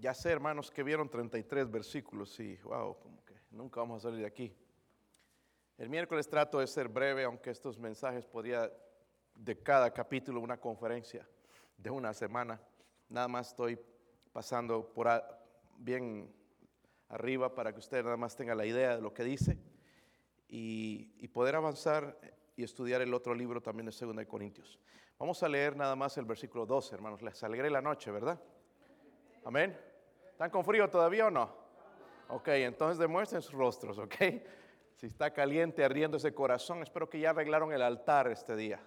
[0.00, 4.20] Ya sé, hermanos, que vieron 33 versículos y, wow, como que nunca vamos a salir
[4.20, 4.54] de aquí.
[5.76, 8.72] El miércoles trato de ser breve, aunque estos mensajes podría
[9.34, 11.28] de cada capítulo una conferencia
[11.76, 12.60] de una semana.
[13.08, 13.76] Nada más estoy
[14.32, 15.08] pasando por
[15.78, 16.32] bien
[17.08, 19.58] arriba para que usted nada más tenga la idea de lo que dice
[20.48, 22.16] y, y poder avanzar
[22.56, 24.78] y estudiar el otro libro también de 2 de Corintios.
[25.18, 27.20] Vamos a leer nada más el versículo 12, hermanos.
[27.22, 28.40] Les alegré la noche, ¿verdad?
[29.44, 29.87] Amén.
[30.38, 31.52] ¿Están con frío todavía o no?
[32.28, 34.14] Ok, entonces demuestren sus rostros, ¿ok?
[34.94, 38.80] Si está caliente, ardiendo ese corazón, espero que ya arreglaron el altar este día.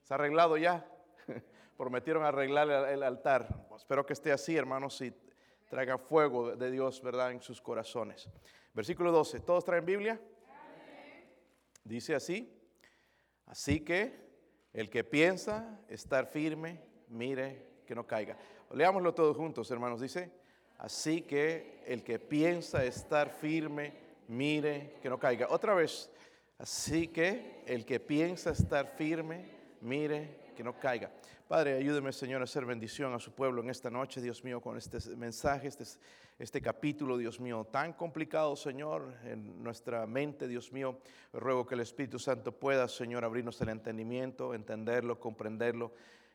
[0.00, 0.90] ¿Se ha arreglado ya?
[1.76, 3.66] Prometieron arreglar el altar.
[3.76, 5.12] Espero que esté así, hermanos, y
[5.68, 8.30] traigan fuego de Dios, ¿verdad?, en sus corazones.
[8.72, 9.40] Versículo 12.
[9.40, 10.18] ¿Todos traen Biblia?
[11.84, 12.58] Dice así.
[13.44, 14.18] Así que
[14.72, 18.38] el que piensa estar firme, mire que no caiga.
[18.70, 20.00] Leámoslo todos juntos, hermanos.
[20.00, 20.39] Dice,
[20.80, 23.92] así que el que piensa estar firme,
[24.28, 25.46] mire que no caiga.
[25.50, 26.10] Otra vez,
[26.58, 29.44] así que el que piensa estar firme,
[29.80, 31.10] mire que no caiga.
[31.48, 34.76] Padre, ayúdeme, Señor, a hacer bendición a su pueblo en esta noche, Dios mío, con
[34.76, 35.84] este mensaje, este,
[36.38, 40.98] este capítulo, Dios mío, tan complicado, Señor, en nuestra mente, Dios mío.
[41.32, 45.92] Ruego que el Espíritu Santo pueda, Señor, abrirnos el entendimiento, entenderlo, comprenderlo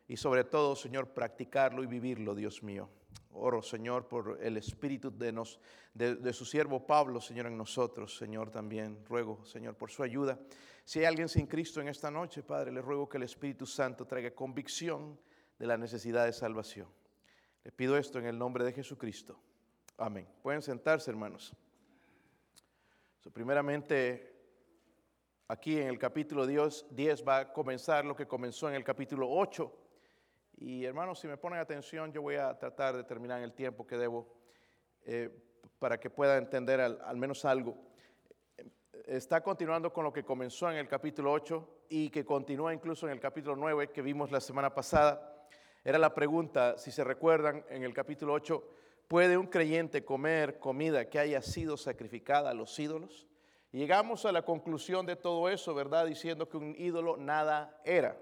[0.08, 2.89] y sobre todo, Señor, practicarlo y vivirlo, Dios mío.
[3.31, 5.59] Oro, Señor, por el espíritu de, nos,
[5.94, 9.03] de, su siervo Pablo, Señor, en nosotros, Señor, también.
[9.06, 10.39] Ruego, Señor, por su ayuda.
[10.86, 14.06] Si hay alguien sin Cristo en esta noche, Padre, le ruego que el Espíritu Santo
[14.06, 15.20] traiga convicción
[15.58, 16.88] de la necesidad de salvación.
[17.64, 19.39] Le pido esto en el nombre de Jesucristo.
[19.98, 20.28] Amén.
[20.42, 21.53] Pueden sentarse, hermanos.
[23.33, 24.33] primeramente,
[25.48, 26.86] aquí en el capítulo 10
[27.28, 29.84] va a comenzar lo que comenzó en el capítulo 8
[30.58, 33.86] y hermanos, si me ponen atención, yo voy a tratar de terminar en el tiempo
[33.86, 34.28] que debo
[35.03, 35.30] eh,
[35.80, 37.75] para que pueda entender al, menos algo.
[39.06, 43.14] Está continuando con lo que comenzó en el capítulo 8 y que continúa incluso en
[43.14, 45.48] el capítulo 9 que vimos la semana pasada.
[45.83, 48.64] Era la pregunta, si se recuerdan, en el capítulo 8,
[49.08, 53.27] ¿puede un creyente comer comida que haya sido sacrificada a los ídolos?
[53.71, 56.05] Y llegamos a la conclusión de todo eso, ¿verdad?
[56.05, 58.17] Diciendo que un ídolo nada era.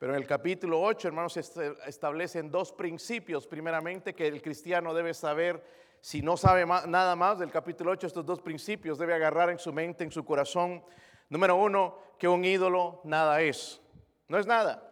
[0.00, 3.46] Pero en el capítulo 8, hermanos, establecen dos principios.
[3.46, 5.62] Primeramente, que el cristiano debe saber,
[6.00, 9.74] si no sabe nada más del capítulo 8, estos dos principios debe agarrar en su
[9.74, 10.82] mente, en su corazón.
[11.28, 13.78] Número uno, que un ídolo nada es.
[14.26, 14.90] No es nada.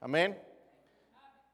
[0.00, 0.40] Amén.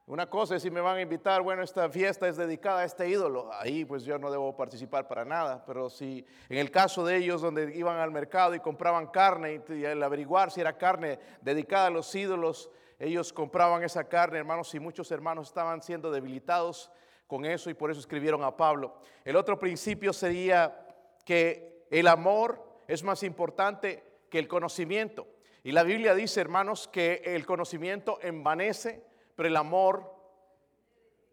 [0.05, 3.09] Una cosa es si me van a invitar, bueno, esta fiesta es dedicada a este
[3.09, 7.15] ídolo, ahí pues yo no debo participar para nada, pero si en el caso de
[7.15, 11.87] ellos donde iban al mercado y compraban carne y, el averiguar si era carne dedicada
[11.87, 16.91] a los ídolos, ellos compraban esa carne, hermanos, y muchos hermanos estaban siendo debilitados
[17.27, 18.95] con eso y por eso escribieron a Pablo.
[19.25, 20.85] El otro principio sería
[21.25, 25.27] que el amor es más importante que el conocimiento.
[25.63, 29.03] Y la Biblia dice, hermanos, que el conocimiento envanece,
[29.35, 30.13] pero el amor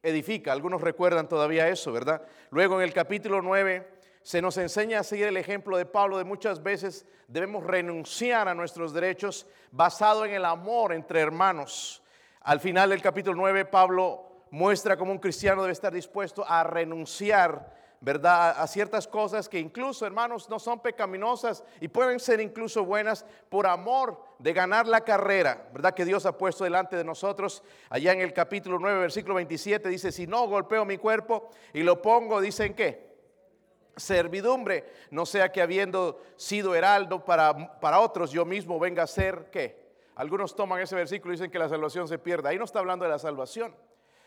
[0.03, 0.53] edifica.
[0.53, 2.22] Algunos recuerdan todavía eso, ¿verdad?
[2.50, 6.25] Luego en el capítulo 9 se nos enseña a seguir el ejemplo de Pablo de
[6.25, 12.03] muchas veces debemos renunciar a nuestros derechos basado en el amor entre hermanos.
[12.43, 17.75] Al final del capítulo 9 Pablo muestra cómo un cristiano debe estar dispuesto a renunciar,
[18.01, 18.61] ¿verdad?
[18.61, 23.67] A ciertas cosas que incluso, hermanos, no son pecaminosas y pueden ser incluso buenas por
[23.67, 25.95] amor de ganar la carrera, ¿verdad?
[25.95, 27.63] Que Dios ha puesto delante de nosotros.
[27.89, 32.03] Allá en el capítulo 9, versículo 27 dice, si no golpeo mi cuerpo y lo
[32.03, 33.09] pongo, dicen qué?
[34.00, 39.50] Servidumbre, no sea que habiendo sido heraldo para, para otros, yo mismo venga a ser
[39.53, 39.81] qué.
[40.16, 42.49] Algunos toman ese versículo y dicen que la salvación se pierde.
[42.49, 43.75] Ahí no está hablando de la salvación.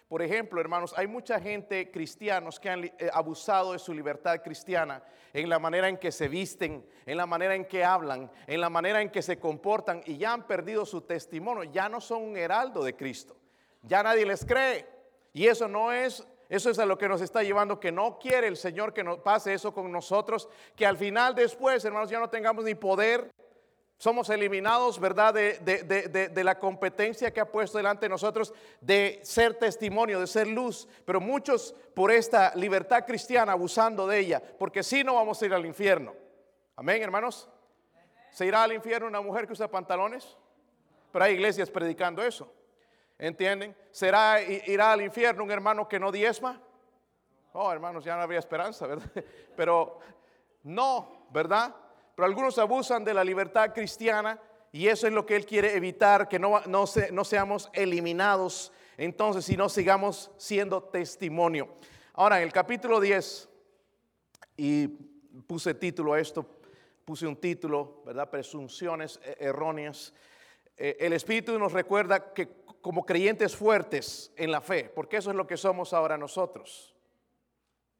[0.07, 5.01] Por ejemplo, hermanos, hay mucha gente cristianos que han eh, abusado de su libertad cristiana
[5.33, 8.69] en la manera en que se visten, en la manera en que hablan, en la
[8.69, 12.37] manera en que se comportan y ya han perdido su testimonio, ya no son un
[12.37, 13.35] heraldo de Cristo.
[13.81, 14.85] Ya nadie les cree.
[15.33, 18.47] Y eso no es eso es a lo que nos está llevando, que no quiere
[18.47, 22.29] el Señor que nos pase eso con nosotros, que al final después, hermanos, ya no
[22.29, 23.31] tengamos ni poder.
[23.97, 29.53] Somos eliminados, ¿verdad?, de, de, la competencia que ha puesto delante de nosotros de ser
[29.53, 30.87] testimonio, de ser luz.
[31.05, 35.53] Pero muchos por esta libertad cristiana abusando de ella, porque si no vamos a ir
[35.53, 36.13] al infierno.
[36.75, 37.47] Amén, hermanos.
[38.31, 40.37] ¿Se irá al infierno una mujer que usa pantalones?
[41.11, 42.51] Pero hay iglesias predicando eso.
[43.17, 43.75] ¿Entienden?
[43.91, 46.61] ¿Será irá al infierno un hermano que no diezma?
[47.53, 49.09] Oh, hermanos, ya no habría esperanza, ¿verdad?
[49.55, 49.99] Pero
[50.63, 51.75] no, ¿verdad?
[52.15, 54.39] Pero algunos abusan de la libertad cristiana
[54.71, 59.45] y eso es lo que él quiere evitar, que no, no, no seamos eliminados entonces,
[59.45, 61.69] si no sigamos siendo testimonio.
[62.13, 63.49] Ahora, en el capítulo 10,
[64.57, 64.87] y
[65.47, 66.45] puse título a esto,
[67.03, 68.29] puse un título, ¿verdad?
[68.29, 70.13] Presunciones e-, erróneas.
[70.77, 75.37] Eh, el Espíritu nos recuerda que como creyentes fuertes en la fe, porque eso es
[75.37, 76.93] lo que somos ahora nosotros.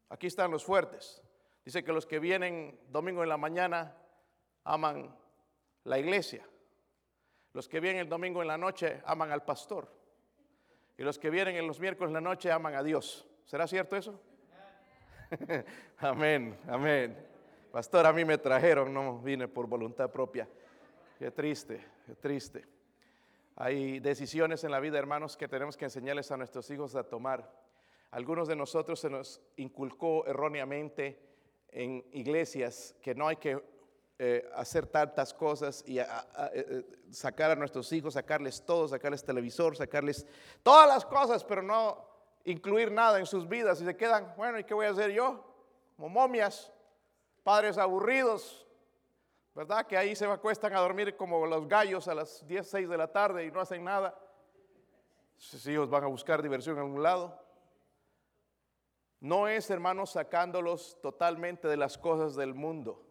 [0.10, 1.24] Aquí están los fuertes.
[1.64, 3.96] Dice que los que vienen domingo en la mañana
[4.66, 5.16] aman
[5.86, 6.46] la iglesia.
[7.54, 9.88] Los que vienen el domingo en la noche aman al pastor.
[10.98, 13.26] Y los que vienen en los miércoles en la noche aman a Dios.
[13.46, 14.20] ¿Será cierto eso?
[16.00, 17.26] amén, amén.
[17.72, 20.46] Pastor, a mí me trajeron, no vine por voluntad propia.
[21.18, 22.74] Qué triste, qué triste.
[23.56, 27.52] Hay decisiones en la vida, hermanos, que tenemos que enseñarles a nuestros hijos a tomar.
[28.10, 31.20] Algunos de nosotros se nos inculcó erróneamente
[31.70, 33.62] en iglesias que no hay que
[34.20, 36.06] eh, hacer tantas cosas y eh,
[36.54, 40.26] eh, sacar a nuestros hijos, sacarles todo, sacarles televisor, sacarles
[40.62, 42.08] todas las cosas, pero no
[42.46, 45.44] incluir nada en sus vidas y se quedan, bueno, ¿y qué voy a hacer yo?
[45.96, 46.72] Como momias,
[47.44, 48.68] padres aburridos,
[49.56, 49.86] ¿verdad?
[49.86, 53.12] Que ahí se acuestan a dormir como los gallos a las 10, 6 de la
[53.12, 54.18] tarde y no hacen nada.
[55.38, 57.40] Sus hijos van a buscar diversión en algún lado.
[59.20, 63.06] No es, hermanos, sacándolos totalmente de las cosas del mundo,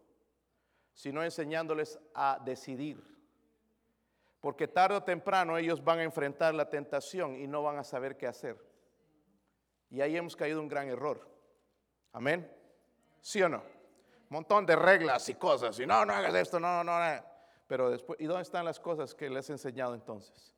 [0.93, 3.03] sino enseñándoles a decidir.
[4.39, 8.17] Porque tarde o temprano ellos van a enfrentar la tentación y no van a saber
[8.17, 8.57] qué hacer.
[9.89, 11.27] Y ahí hemos caído un gran error.
[12.11, 12.51] Amén.
[13.21, 13.63] ¿Sí o no?
[14.33, 15.79] Montón de reglas y cosas.
[15.79, 17.23] Y no, no hagas esto, no, no, no.
[17.67, 20.53] Pero después, ¿y dónde están las cosas que les he enseñado entonces?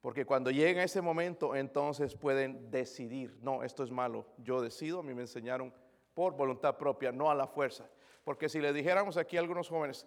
[0.00, 5.02] Porque cuando llega ese momento, entonces pueden decidir, no, esto es malo, yo decido, a
[5.02, 5.72] mí me enseñaron
[6.14, 7.88] por voluntad propia, no a la fuerza.
[8.24, 10.06] Porque si le dijéramos aquí a algunos jóvenes,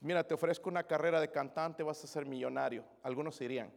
[0.00, 3.72] mira, te ofrezco una carrera de cantante, vas a ser millonario, algunos irían.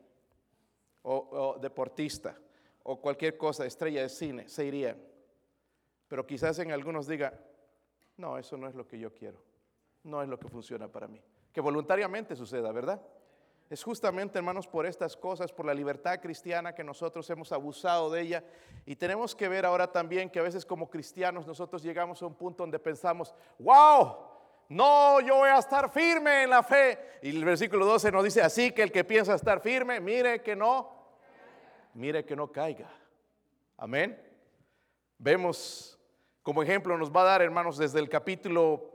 [1.03, 2.37] O, o deportista,
[2.83, 4.97] o cualquier cosa, estrella de cine, se irían.
[6.07, 7.33] Pero quizás en algunos diga,
[8.17, 9.41] no, eso no es lo que yo quiero.
[10.03, 11.21] No es lo que funciona para mí.
[11.53, 13.01] Que voluntariamente suceda, ¿verdad?
[13.69, 18.21] Es justamente, hermanos, por estas cosas, por la libertad cristiana que nosotros hemos abusado de
[18.21, 18.43] ella.
[18.85, 22.35] Y tenemos que ver ahora también que a veces como cristianos nosotros llegamos a un
[22.35, 24.17] punto donde pensamos, wow,
[24.67, 27.19] no, yo voy a estar firme en la fe.
[27.21, 30.55] Y el versículo 12 nos dice, así que el que piensa estar firme, mire que
[30.55, 30.91] no,
[31.93, 32.89] mire que no caiga.
[33.77, 34.21] Amén.
[35.17, 35.97] Vemos
[36.43, 38.89] como ejemplo nos va a dar, hermanos, desde el capítulo,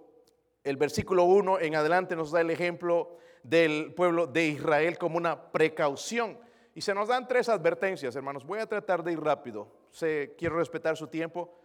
[0.64, 5.52] el versículo 1 en adelante nos da el ejemplo del pueblo de Israel como una
[5.52, 6.38] precaución.
[6.74, 8.44] Y se nos dan tres advertencias, hermanos.
[8.44, 9.68] Voy a tratar de ir rápido.
[9.90, 11.56] Sé, quiero respetar su tiempo,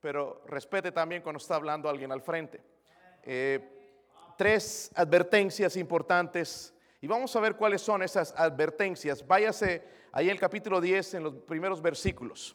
[0.00, 2.60] pero respete también cuando está hablando alguien al frente.
[3.22, 3.58] Eh,
[4.36, 6.74] tres advertencias importantes.
[7.00, 9.26] Y vamos a ver cuáles son esas advertencias.
[9.26, 9.82] Váyase
[10.12, 12.54] ahí en el capítulo 10, en los primeros versículos.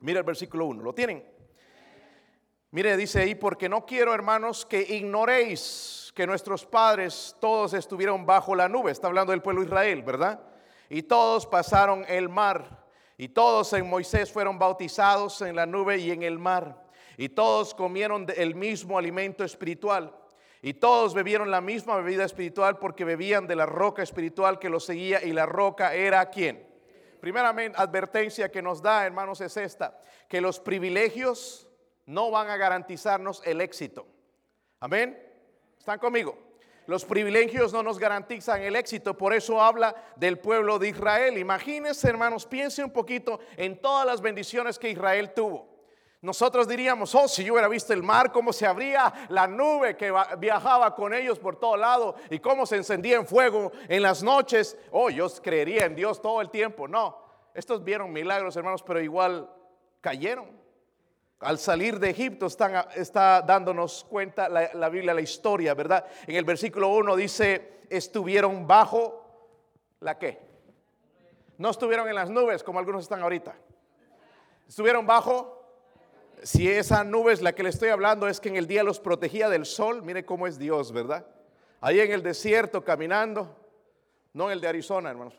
[0.00, 0.82] Mira el versículo 1.
[0.82, 1.35] ¿Lo tienen?
[2.76, 8.54] Mire, dice ahí, porque no quiero, hermanos, que ignoréis que nuestros padres todos estuvieron bajo
[8.54, 8.92] la nube.
[8.92, 10.42] Está hablando del pueblo Israel, ¿verdad?
[10.90, 12.84] Y todos pasaron el mar.
[13.16, 16.84] Y todos en Moisés fueron bautizados en la nube y en el mar.
[17.16, 20.14] Y todos comieron el mismo alimento espiritual.
[20.60, 24.84] Y todos bebieron la misma bebida espiritual porque bebían de la roca espiritual que los
[24.84, 25.24] seguía.
[25.24, 26.68] Y la roca era quién?
[27.20, 29.98] Primeramente, advertencia que nos da, hermanos, es esta.
[30.28, 31.65] Que los privilegios
[32.06, 34.06] no van a garantizarnos el éxito.
[34.80, 35.20] Amén.
[35.78, 36.38] ¿Están conmigo?
[36.86, 41.36] Los privilegios no nos garantizan el éxito, por eso habla del pueblo de Israel.
[41.36, 45.76] Imagínense, hermanos, piense un poquito en todas las bendiciones que Israel tuvo.
[46.22, 50.12] Nosotros diríamos, oh, si yo hubiera visto el mar, cómo se abría la nube que
[50.38, 54.78] viajaba con ellos por todo lado y cómo se encendía en fuego en las noches.
[54.92, 56.88] Oh, yo creería en Dios todo el tiempo.
[56.88, 57.18] No,
[57.52, 59.50] estos vieron milagros, hermanos, pero igual
[60.00, 60.65] cayeron.
[61.40, 66.06] Al salir de Egipto está dándonos cuenta la, Biblia, la historia, ¿verdad?
[66.26, 69.22] En el versículo 1 dice, estuvieron bajo
[70.00, 70.40] la qué.
[71.58, 73.54] No estuvieron en las nubes como algunos están ahorita.
[74.66, 75.62] Estuvieron bajo,
[76.42, 78.98] si esa nube es la que le estoy hablando, es que en el día los
[78.98, 80.02] protegía del sol.
[80.02, 81.26] Mire cómo es Dios, ¿verdad?
[81.82, 83.54] Ahí en el desierto caminando,
[84.32, 85.34] no en el de Arizona, hermanos,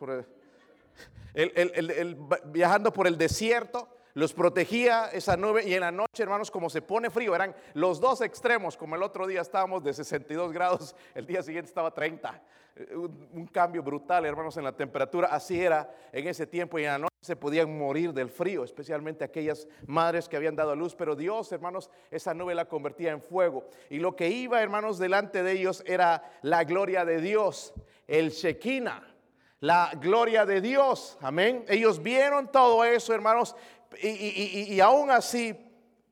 [2.46, 6.82] viajando por el desierto los protegía esa nube y en la noche, hermanos, como se
[6.82, 11.28] pone frío, eran los dos extremos, como el otro día estábamos de 62 grados, el
[11.28, 12.42] día siguiente estaba 30.
[12.78, 15.28] Eh, un, cambio brutal, hermanos, en la temperatura.
[15.28, 19.24] Así era en ese tiempo y en la noche se podían morir del frío, especialmente
[19.24, 20.96] aquellas madres que habían dado a luz.
[20.96, 23.66] Pero Dios, hermanos, esa nube la convertía en fuego.
[23.88, 27.72] Y lo que iba, hermanos, delante de ellos era la gloria de Dios,
[28.08, 29.14] el Shekinah
[29.60, 31.18] la gloria de Dios.
[31.22, 31.66] Amén.
[31.68, 33.56] Ellos vieron todo eso, hermanos,
[34.02, 35.56] y, aún así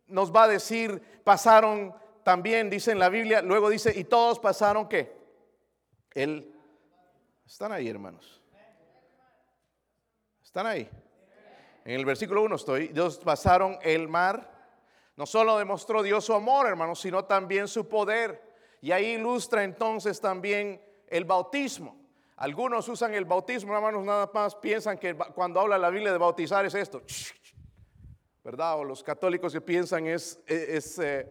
[0.07, 4.87] nos va a decir, pasaron también, dice en la Biblia, luego dice, y todos pasaron
[4.87, 5.15] qué?
[6.11, 6.53] El,
[7.45, 8.41] están ahí, hermanos.
[10.43, 10.89] Están ahí.
[11.83, 14.51] En el versículo 1 estoy, Dios pasaron el mar.
[15.17, 18.41] No solo demostró Dios su amor, hermanos, sino también su poder.
[18.81, 21.97] Y ahí ilustra entonces también el bautismo.
[22.37, 26.65] Algunos usan el bautismo, hermanos, nada más piensan que cuando habla la Biblia de bautizar
[26.65, 27.01] es esto.
[28.45, 28.77] ¿Verdad?
[28.77, 31.27] O los católicos que piensan es, es, eh,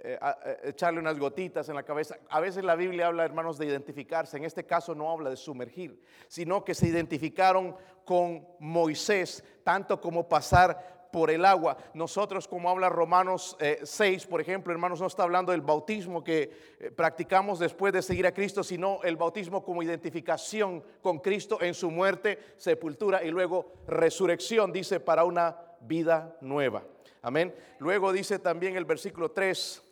[0.00, 2.18] eh, eh, echarle unas gotitas en la cabeza.
[2.28, 4.36] A veces la Biblia habla, hermanos, de identificarse.
[4.36, 10.28] En este caso no habla de sumergir, sino que se identificaron con Moisés, tanto como
[10.28, 11.76] pasar por el agua.
[11.94, 16.50] Nosotros, como habla Romanos 6, por ejemplo, hermanos, no está hablando del bautismo que
[16.96, 21.90] practicamos después de seguir a Cristo, sino el bautismo como identificación con Cristo en su
[21.90, 26.84] muerte, sepultura y luego resurrección, dice, para una vida nueva.
[27.22, 27.54] Amén.
[27.78, 29.82] Luego dice también el versículo 3,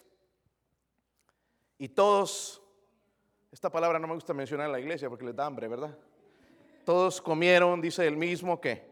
[1.78, 2.62] y todos,
[3.52, 5.94] esta palabra no me gusta mencionar en la iglesia porque les da hambre, ¿verdad?
[6.84, 8.82] Todos comieron, dice el mismo que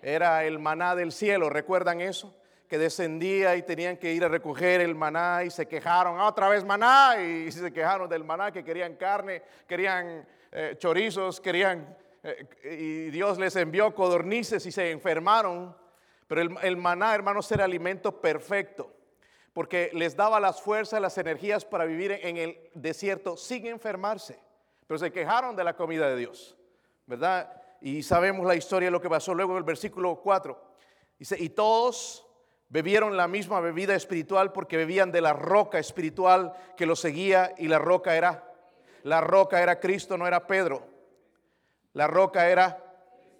[0.00, 2.36] era el maná del cielo, ¿recuerdan eso?
[2.68, 6.48] Que descendía y tenían que ir a recoger el maná y se quejaron, ah, otra
[6.48, 12.46] vez maná, y se quejaron del maná, que querían carne, querían eh, chorizos, querían, eh,
[12.64, 15.74] y Dios les envió codornices y se enfermaron.
[16.32, 18.90] Pero el, maná, hermanos, era alimento perfecto
[19.52, 24.40] porque les daba las fuerzas, las energías para vivir en el desierto sin enfermarse.
[24.86, 26.56] Pero se quejaron de la comida de Dios,
[27.04, 27.52] ¿verdad?
[27.82, 30.58] Y sabemos la historia de lo que pasó luego en el versículo 4.
[31.18, 32.26] Dice, y todos
[32.70, 37.68] bebieron la misma bebida espiritual porque bebían de la roca espiritual que los seguía y
[37.68, 38.50] la roca era,
[39.02, 40.82] la roca era Cristo, no era Pedro.
[41.92, 42.91] La roca era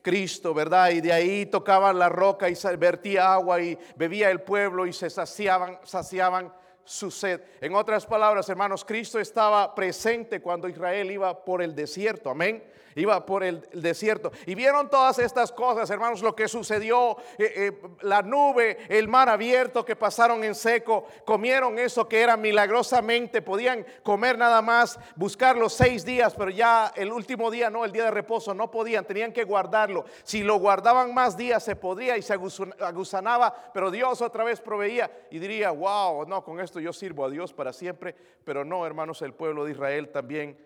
[0.02, 0.90] Cristo, ¿verdad?
[0.90, 5.08] Y de ahí tocaban la roca y vertía agua y bebía el pueblo y se
[5.08, 6.52] saciaban, saciaban
[6.84, 7.40] su sed.
[7.60, 12.62] En otras palabras, hermanos, Cristo estaba presente cuando Israel iba por el desierto, amén
[12.94, 14.32] iba por el, desierto.
[14.46, 19.28] Y vieron todas estas cosas, hermanos, lo que sucedió, eh, eh, la nube, el mar
[19.28, 25.56] abierto que pasaron en seco, comieron eso que era milagrosamente, podían comer nada más, buscar
[25.56, 29.04] los seis días, pero ya el último día, no, el día de reposo, no podían,
[29.04, 30.04] tenían que guardarlo.
[30.24, 35.10] Si lo guardaban más días se podría y se agusanaba, pero Dios otra vez proveía
[35.30, 39.22] y diría, wow, no, con esto yo sirvo a Dios para siempre, pero no, hermanos,
[39.22, 40.58] el pueblo de Israel también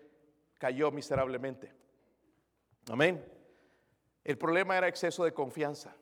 [0.58, 1.85] cayó miserablemente.
[2.90, 3.24] Amén.
[4.22, 5.94] El problema era exceso de confianza.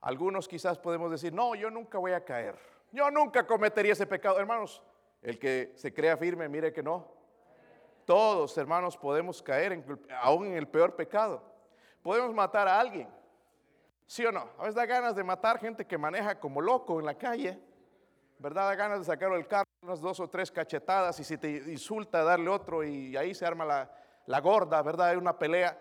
[0.00, 2.58] Algunos quizás podemos decir, no, yo nunca voy a caer.
[2.92, 4.38] Yo nunca cometería ese pecado.
[4.38, 4.82] Hermanos,
[5.20, 7.12] el que se crea firme, mire que no.
[8.04, 9.84] Todos, hermanos, podemos caer
[10.22, 11.42] aún en el peor pecado.
[12.02, 13.08] Podemos matar a alguien.
[14.06, 14.48] ¿Sí o no?
[14.56, 17.60] A veces da ganas de matar gente que maneja como loco en la calle.
[18.38, 18.68] ¿Verdad?
[18.68, 22.22] Da ganas de sacarlo del carro, unas dos o tres cachetadas y si te insulta,
[22.22, 23.90] darle otro y ahí se arma la,
[24.28, 25.08] la gorda, ¿verdad?
[25.08, 25.76] Hay una pelea.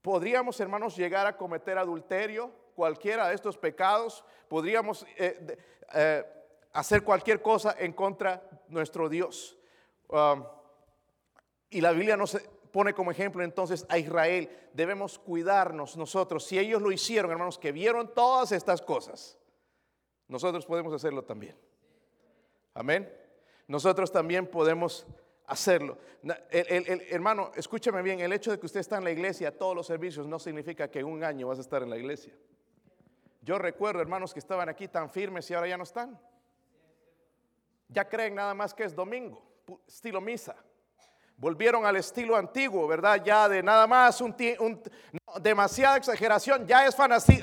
[0.00, 5.58] Podríamos, hermanos, llegar a cometer adulterio, cualquiera de estos pecados, podríamos eh,
[5.92, 6.24] eh,
[6.72, 9.58] hacer cualquier cosa en contra de nuestro Dios.
[10.08, 10.44] Um,
[11.68, 12.38] y la Biblia nos
[12.72, 14.48] pone como ejemplo entonces a Israel.
[14.72, 16.46] Debemos cuidarnos nosotros.
[16.46, 19.36] Si ellos lo hicieron, hermanos, que vieron todas estas cosas,
[20.26, 21.54] nosotros podemos hacerlo también.
[22.72, 23.12] Amén.
[23.66, 25.06] Nosotros también podemos
[25.48, 25.98] hacerlo.
[26.50, 29.86] El, hermano, escúchame bien, el hecho de que usted está en la iglesia, todos los
[29.86, 32.34] servicios, no significa que un año vas a estar en la iglesia.
[33.42, 36.20] Yo recuerdo hermanos que estaban aquí tan firmes y ahora ya no están.
[37.88, 39.42] Ya creen nada más que es domingo,
[39.86, 40.54] estilo misa.
[41.38, 43.22] Volvieron al estilo antiguo, ¿verdad?
[43.24, 44.34] Ya de nada más un,
[45.40, 46.96] demasiada exageración, ya es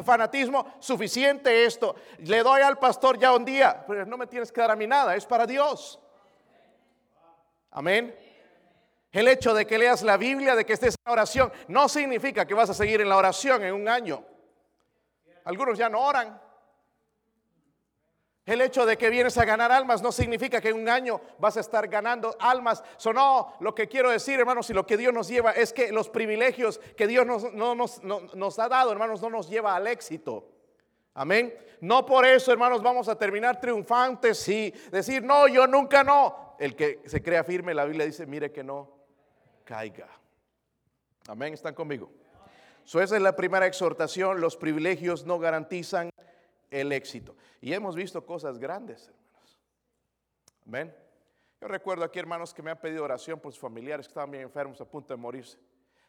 [0.04, 1.96] fanatismo suficiente esto.
[2.20, 4.86] Le doy al pastor ya un día, pero no me tienes que dar a mí
[4.86, 6.00] nada, es para Dios.
[7.76, 8.18] Amén.
[9.12, 12.54] El hecho de que leas la Biblia, de que estés en oración, no significa que
[12.54, 14.24] vas a seguir en la oración en un año.
[15.44, 16.42] Algunos ya no oran.
[18.46, 21.58] El hecho de que vienes a ganar almas no significa que en un año vas
[21.58, 22.82] a estar ganando almas.
[22.96, 25.92] So, no, lo que quiero decir, hermanos, y lo que Dios nos lleva es que
[25.92, 30.48] los privilegios que Dios nos, nos, nos ha dado, hermanos, no nos lleva al éxito.
[31.14, 31.54] Amén.
[31.82, 36.76] No por eso, hermanos, vamos a terminar triunfantes y decir, no, yo nunca no el
[36.76, 38.92] que se crea firme, la Biblia dice, mire que no
[39.64, 40.08] caiga.
[41.28, 42.12] Amén, ¿están conmigo?
[42.84, 46.12] So, esa es la primera exhortación, los privilegios no garantizan
[46.70, 47.36] el éxito.
[47.62, 49.60] Y hemos visto cosas grandes, hermanos.
[50.68, 50.96] Amén.
[51.62, 54.44] Yo recuerdo aquí, hermanos, que me han pedido oración por sus familiares que estaban bien
[54.44, 55.58] enfermos, a punto de morirse.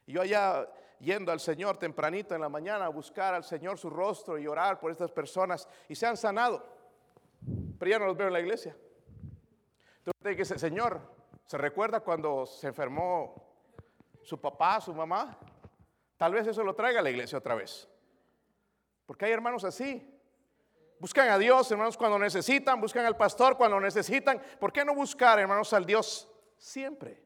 [0.07, 3.88] Y yo allá yendo al Señor tempranito en la mañana a buscar al Señor su
[3.88, 6.65] rostro y orar por estas personas y se han sanado.
[7.79, 8.76] Pero ya no los veo en la iglesia.
[10.56, 11.00] Señor,
[11.46, 13.34] ¿se recuerda cuando se enfermó
[14.22, 15.38] su papá, su mamá?
[16.16, 17.88] Tal vez eso lo traiga a la iglesia otra vez.
[19.04, 20.12] Porque hay hermanos así.
[20.98, 24.42] Buscan a Dios, hermanos, cuando necesitan, buscan al pastor cuando necesitan.
[24.58, 27.22] ¿Por qué no buscar, hermanos, al Dios siempre?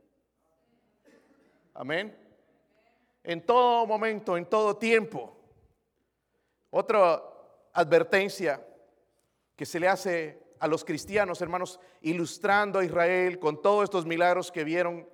[1.75, 2.17] Amén.
[3.23, 5.37] En todo momento, en todo tiempo.
[6.71, 7.23] Otra
[7.73, 8.67] advertencia
[9.55, 14.53] que se le hace a los cristianos, hermanos, ilustrando a Israel con todos estos milagros
[14.53, 15.09] que vieron,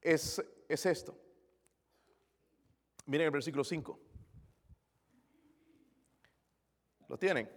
[0.00, 1.16] es, es esto.
[3.04, 4.00] Miren el versículo 5.
[7.08, 7.48] ¿Lo tienen?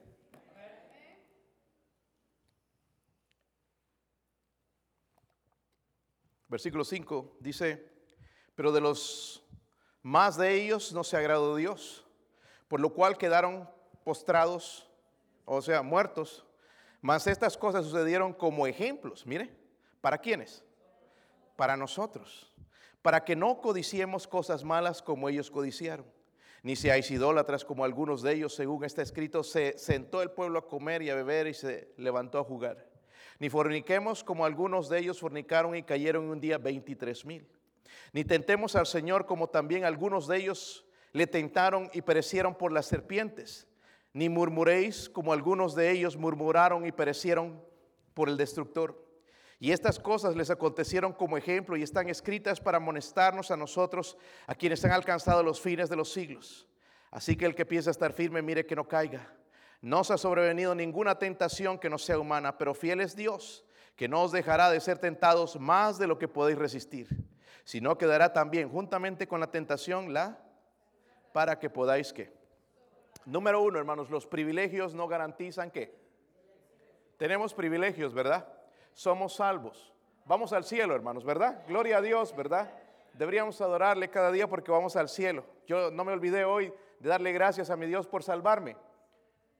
[6.47, 7.89] Versículo 5 dice,
[8.55, 9.45] pero de los
[10.01, 12.05] más de ellos no se agradó Dios,
[12.67, 13.69] por lo cual quedaron
[14.03, 14.89] postrados,
[15.45, 16.45] o sea, muertos.
[17.01, 19.49] Mas estas cosas sucedieron como ejemplos, mire,
[20.01, 20.63] ¿para quiénes?
[21.55, 22.53] Para nosotros,
[23.01, 26.05] para que no codiciemos cosas malas como ellos codiciaron
[26.63, 30.67] ni seáis idólatras como algunos de ellos, según está escrito, se sentó el pueblo a
[30.67, 32.87] comer y a beber y se levantó a jugar.
[33.39, 37.47] Ni forniquemos como algunos de ellos fornicaron y cayeron un día 23 mil.
[38.13, 42.85] Ni tentemos al Señor como también algunos de ellos le tentaron y perecieron por las
[42.85, 43.67] serpientes.
[44.13, 47.63] Ni murmuréis como algunos de ellos murmuraron y perecieron
[48.13, 49.11] por el destructor.
[49.59, 54.55] Y estas cosas les acontecieron como ejemplo y están escritas para amonestarnos a nosotros, a
[54.55, 56.67] quienes han alcanzado los fines de los siglos.
[57.11, 59.31] Así que el que piensa estar firme, mire que no caiga.
[59.81, 63.63] No os ha sobrevenido ninguna tentación que no sea humana, pero fiel es Dios,
[63.95, 67.07] que no os dejará de ser tentados más de lo que podéis resistir,
[67.63, 70.39] sino que dará también juntamente con la tentación la
[71.33, 72.40] para que podáis que.
[73.25, 75.93] Número uno, hermanos, los privilegios no garantizan que.
[77.17, 78.47] Tenemos privilegios, ¿verdad?
[78.93, 79.91] somos salvos.
[80.25, 81.63] Vamos al cielo, hermanos, ¿verdad?
[81.67, 82.71] Gloria a Dios, ¿verdad?
[83.13, 85.43] Deberíamos adorarle cada día porque vamos al cielo.
[85.65, 88.77] Yo no me olvidé hoy de darle gracias a mi Dios por salvarme.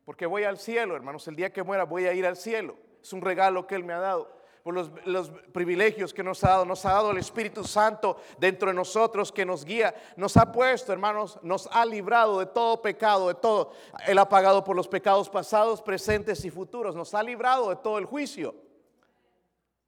[0.06, 1.28] Porque voy al cielo, hermanos.
[1.28, 2.76] El día que muera voy a ir al cielo.
[3.02, 4.41] Es un regalo que Él me ha dado.
[4.64, 4.76] Por
[5.08, 6.66] los, privilegios que nos ha dado.
[6.66, 9.94] Nos ha dado el Espíritu Santo dentro de nosotros que nos guía.
[10.18, 13.74] Nos ha puesto, hermanos, nos ha librado de todo pecado, de todo.
[14.08, 16.96] Él ha pagado por los pecados pasados, presentes y futuros.
[16.96, 18.56] Nos ha librado de todo el juicio.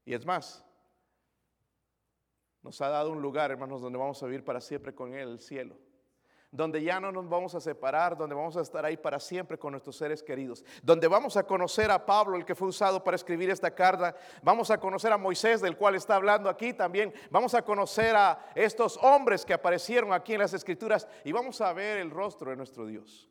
[0.05, 0.63] Y es más,
[2.61, 5.39] nos ha dado un lugar, hermanos, donde vamos a vivir para siempre con Él, el
[5.39, 5.75] cielo.
[6.53, 9.71] Donde ya no nos vamos a separar, donde vamos a estar ahí para siempre con
[9.71, 10.63] nuestros seres queridos.
[10.83, 14.15] Donde vamos a conocer a Pablo, el que fue usado para escribir esta carta.
[14.43, 17.11] Vamos a conocer a Moisés, del cual está hablando aquí también.
[17.31, 21.07] Vamos a conocer a estos hombres que aparecieron aquí en las escrituras.
[21.23, 23.27] Y vamos a ver el rostro de nuestro Dios.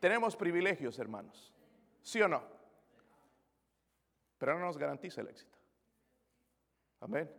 [0.00, 1.52] Tenemos privilegios, hermanos.
[2.02, 2.42] ¿Sí o no?
[4.38, 5.58] Pero no nos garantiza el éxito.
[7.00, 7.30] Amén.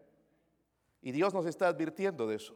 [1.02, 2.56] Y Dios nos está advirtiendo de eso.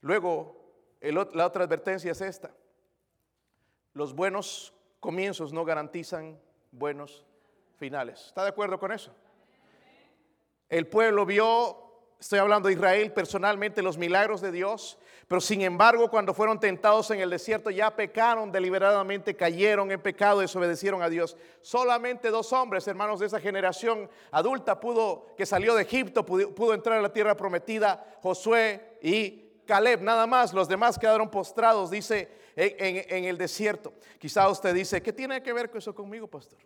[0.00, 0.65] Luego,
[1.00, 2.50] la otra advertencia es esta.
[3.92, 6.38] Los buenos comienzos no garantizan
[6.70, 7.24] buenos
[7.76, 8.26] finales.
[8.26, 9.14] ¿Está de acuerdo con eso?
[10.68, 11.86] El pueblo vio
[12.18, 17.10] estoy hablando de Israel personalmente, los milagros de Dios, pero sin embargo cuando fueron tentados
[17.10, 21.36] en el desierto ya pecaron deliberadamente, cayeron en pecado, desobedecieron a Dios.
[21.60, 26.98] Solamente dos hombres, hermanos de esa generación adulta, pudo, que salió de Egipto, pudo, entrar
[26.98, 33.24] a la tierra prometida, Josué y Caleb, nada más, los demás quedaron postrados, dice, en,
[33.24, 33.92] el desierto.
[34.18, 36.60] Quizá usted dice, ¿qué tiene que ver con eso conmigo, pastor?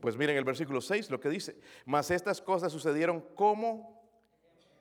[0.00, 3.94] Pues miren el versículo 6 lo que dice, mas estas cosas sucedieron como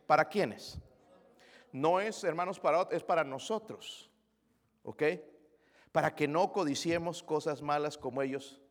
[0.06, 0.80] ¿Para quiénes?
[1.72, 4.12] No es, hermanos, para es para nosotros.
[4.84, 5.04] ¿Ok?
[5.92, 8.62] Para que no codiciemos cosas malas como ellos.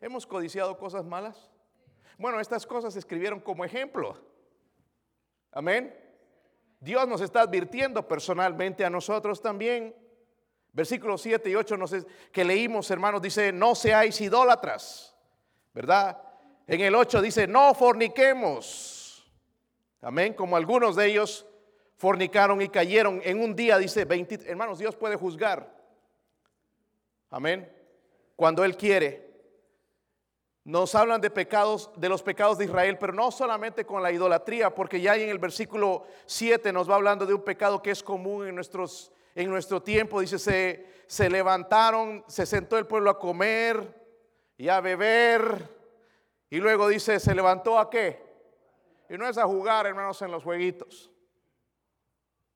[0.00, 1.50] ¿Hemos codiciado cosas malas?
[2.16, 4.16] Bueno, estas cosas se escribieron como ejemplo.
[5.52, 5.94] Amén.
[6.80, 9.94] Dios nos está advirtiendo personalmente a nosotros también.
[10.72, 11.94] Versículos 7 y 8 nos
[12.32, 15.14] que leímos, hermanos, dice, no seáis idólatras.
[15.74, 16.20] ¿Verdad?
[16.66, 19.30] En el 8 dice, no forniquemos.
[20.00, 20.32] Amén.
[20.32, 21.46] Como algunos de ellos
[21.96, 25.70] fornicaron y cayeron en un día, dice 20, hermanos, Dios puede juzgar.
[27.28, 27.70] Amén.
[28.36, 29.29] Cuando Él quiere.
[30.70, 34.72] Nos hablan de pecados, de los pecados de Israel, pero no solamente con la idolatría,
[34.72, 38.46] porque ya en el versículo 7 nos va hablando de un pecado que es común
[38.46, 40.20] en, nuestros, en nuestro tiempo.
[40.20, 44.00] Dice, se, se levantaron, se sentó el pueblo a comer
[44.56, 45.76] y a beber.
[46.48, 48.22] Y luego dice, se levantó a qué?
[49.08, 51.10] Y no es a jugar, hermanos, en los jueguitos.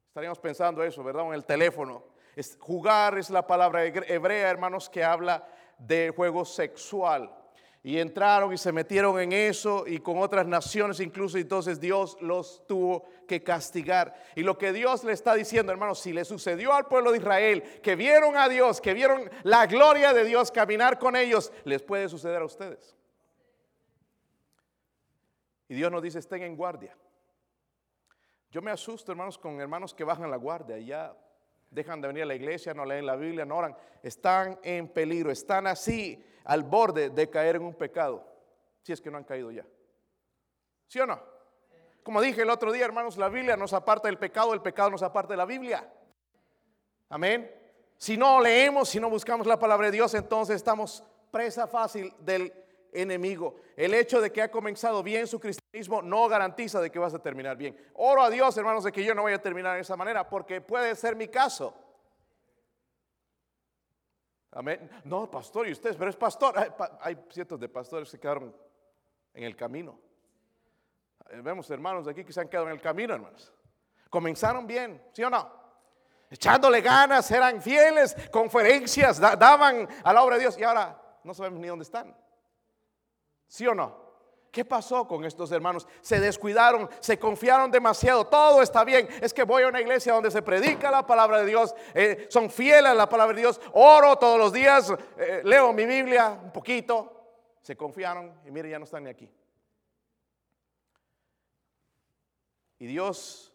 [0.07, 1.27] Estaríamos pensando eso, ¿verdad?
[1.27, 2.05] En el teléfono.
[2.61, 5.45] Jugar es la palabra hebrea, hermanos, que habla
[5.79, 7.41] de juego sexual.
[7.87, 12.67] Y entraron y se metieron en eso y con otras naciones incluso, entonces Dios los
[12.67, 14.15] tuvo que castigar.
[14.35, 17.63] Y lo que Dios le está diciendo, hermanos, si le sucedió al pueblo de Israel,
[17.83, 22.09] que vieron a Dios, que vieron la gloria de Dios caminar con ellos, les puede
[22.09, 22.97] suceder a ustedes.
[25.69, 26.97] Y Dios nos dice, estén en guardia.
[28.51, 31.15] Yo me asusto, hermanos, con hermanos que bajan la guardia, ya
[31.71, 35.31] dejan de venir a la iglesia, no leen la Biblia, no oran, están en peligro,
[35.31, 38.25] están así al borde de caer en un pecado,
[38.83, 39.67] si es que no han caído ya.
[40.87, 41.21] ¿Sí o no?
[42.03, 45.03] Como dije el otro día, hermanos, la Biblia nos aparta del pecado, el pecado nos
[45.03, 45.91] aparta de la Biblia.
[47.09, 47.51] Amén.
[47.97, 52.53] Si no leemos, si no buscamos la palabra de Dios, entonces estamos presa fácil del
[52.93, 53.57] enemigo.
[53.77, 57.19] El hecho de que ha comenzado bien su cristianismo no garantiza de que vas a
[57.19, 57.77] terminar bien.
[57.95, 60.61] Oro a Dios, hermanos, de que yo no voy a terminar de esa manera, porque
[60.61, 61.75] puede ser mi caso.
[64.55, 64.89] Amén.
[65.05, 66.55] No, pastor, y ustedes, pero es pastor.
[67.01, 68.55] Hay, cientos de pastores que quedaron
[69.33, 69.99] en el camino.
[71.31, 73.53] Eh, vemos hermanos de aquí que se han quedado en el camino, hermanos.
[74.09, 75.65] Comenzaron bien, ¿sí o no?
[76.31, 81.61] Echándole ganas, eran fieles, conferencias, daban a la obra de Dios y ahora no sabemos
[81.61, 82.17] ni dónde están.
[83.49, 84.04] ¿Sí o no?
[84.55, 85.85] ¿Qué pasó con estos hermanos?
[86.01, 89.09] Se descuidaron, se confiaron demasiado, todo está bien.
[89.21, 92.49] Es que voy a una iglesia donde se predica la palabra de Dios, eh, son
[92.49, 96.53] fieles a la palabra de Dios, oro todos los días, eh, leo mi Biblia un
[96.53, 97.41] poquito.
[97.63, 99.29] Se confiaron y mire, ya no están ni aquí.
[102.79, 103.53] Y Dios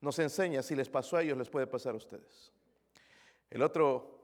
[0.00, 2.50] nos enseña, si les pasó a ellos, les puede pasar a ustedes.
[3.50, 4.22] El otro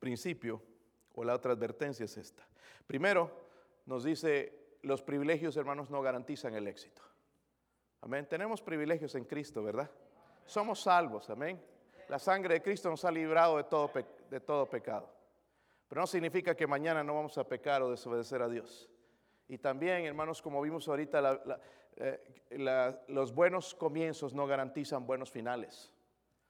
[0.00, 0.60] principio
[1.14, 2.48] o la otra advertencia es esta.
[2.88, 3.30] Primero,
[3.84, 7.02] nos dice, los privilegios, hermanos, no garantizan el éxito.
[8.00, 8.26] Amén.
[8.26, 9.90] Tenemos privilegios en Cristo, ¿verdad?
[10.46, 11.62] Somos salvos, amén.
[12.08, 13.90] La sangre de Cristo nos ha librado de todo,
[14.30, 15.12] de todo pecado.
[15.86, 18.88] Pero no significa que mañana no vamos a pecar o desobedecer a Dios.
[19.48, 21.42] Y también, hermanos, como vimos ahorita,
[21.96, 25.92] eh, los buenos comienzos no garantizan buenos finales.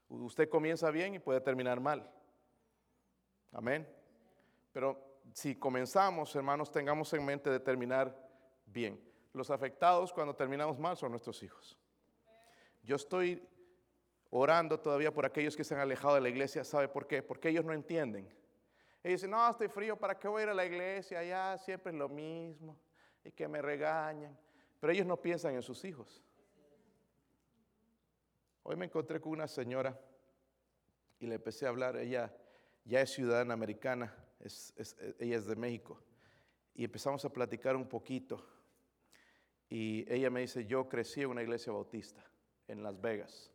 [0.07, 2.09] Usted comienza bien y puede terminar mal.
[3.51, 3.85] Amén.
[4.71, 8.15] Pero si comenzamos, hermanos, tengamos en mente de terminar
[8.65, 8.99] bien.
[9.33, 11.77] Los afectados cuando terminamos mal son nuestros hijos.
[12.83, 13.47] Yo estoy
[14.29, 16.63] orando todavía por aquellos que se han alejado de la iglesia.
[16.63, 17.21] ¿Sabe por qué?
[17.21, 18.25] Porque ellos no entienden.
[19.03, 21.23] Ellos dicen, no, estoy frío, ¿para qué voy a ir a la iglesia?
[21.23, 22.77] Ya siempre es lo mismo.
[23.23, 24.37] Y que me regañan.
[24.79, 26.23] Pero ellos no piensan en sus hijos.
[28.63, 29.99] Hoy me encontré con una señora
[31.19, 31.97] y le empecé a hablar.
[31.97, 32.33] Ella
[32.85, 35.99] ya es ciudadana americana ella es de México.
[36.75, 38.45] Y empezamos a platicar un poquito.
[39.69, 42.23] Y ella me dice, yo crecí en una iglesia bautista
[42.67, 43.51] en Las Vegas.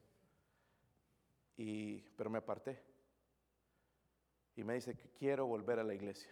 [1.57, 2.83] Y, pero me aparté.
[4.57, 6.31] Y me dice que quiero volver a la iglesia.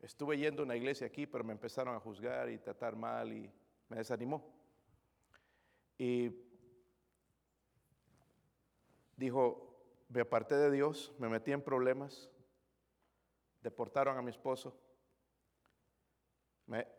[0.00, 3.50] Estuve yendo a una iglesia aquí, pero me empezaron a juzgar y tratar mal y
[3.88, 4.52] me desanimó.
[5.96, 6.30] Y
[9.16, 9.74] dijo,
[10.08, 12.28] me aparté de Dios, me metí en problemas,
[13.64, 14.78] deportaron a mi esposo,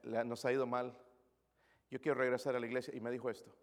[0.03, 0.97] nos ha ido mal,
[1.91, 3.55] yo quiero regresar a la iglesia y me dijo esto,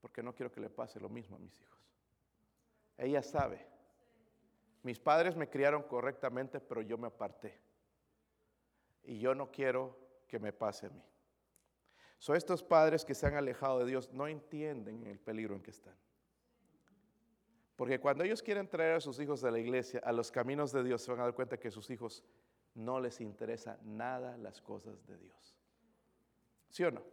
[0.00, 1.78] porque no quiero que le pase lo mismo a mis hijos.
[2.96, 3.66] Ella sabe,
[4.84, 7.60] mis padres me criaron correctamente, pero yo me aparté.
[9.02, 9.96] Y yo no quiero
[10.28, 11.02] que me pase a mí.
[12.18, 15.70] Son estos padres que se han alejado de Dios no entienden el peligro en que
[15.70, 15.96] están.
[17.78, 20.82] Porque cuando ellos quieren traer a sus hijos de la iglesia a los caminos de
[20.82, 22.24] Dios, se van a dar cuenta que a sus hijos
[22.74, 25.56] no les interesa nada las cosas de Dios.
[26.70, 27.04] ¿Sí o no?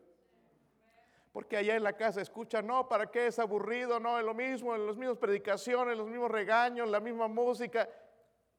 [1.31, 3.99] Porque allá en la casa escuchan, no, ¿para qué es aburrido?
[3.99, 7.87] No, es lo mismo, en las mismas predicaciones, los mismos regaños, la misma música.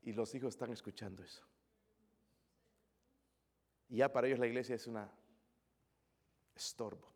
[0.02, 1.42] Y los hijos están escuchando eso.
[3.88, 5.10] Y ya para ellos la iglesia es una
[6.54, 7.12] estorbo.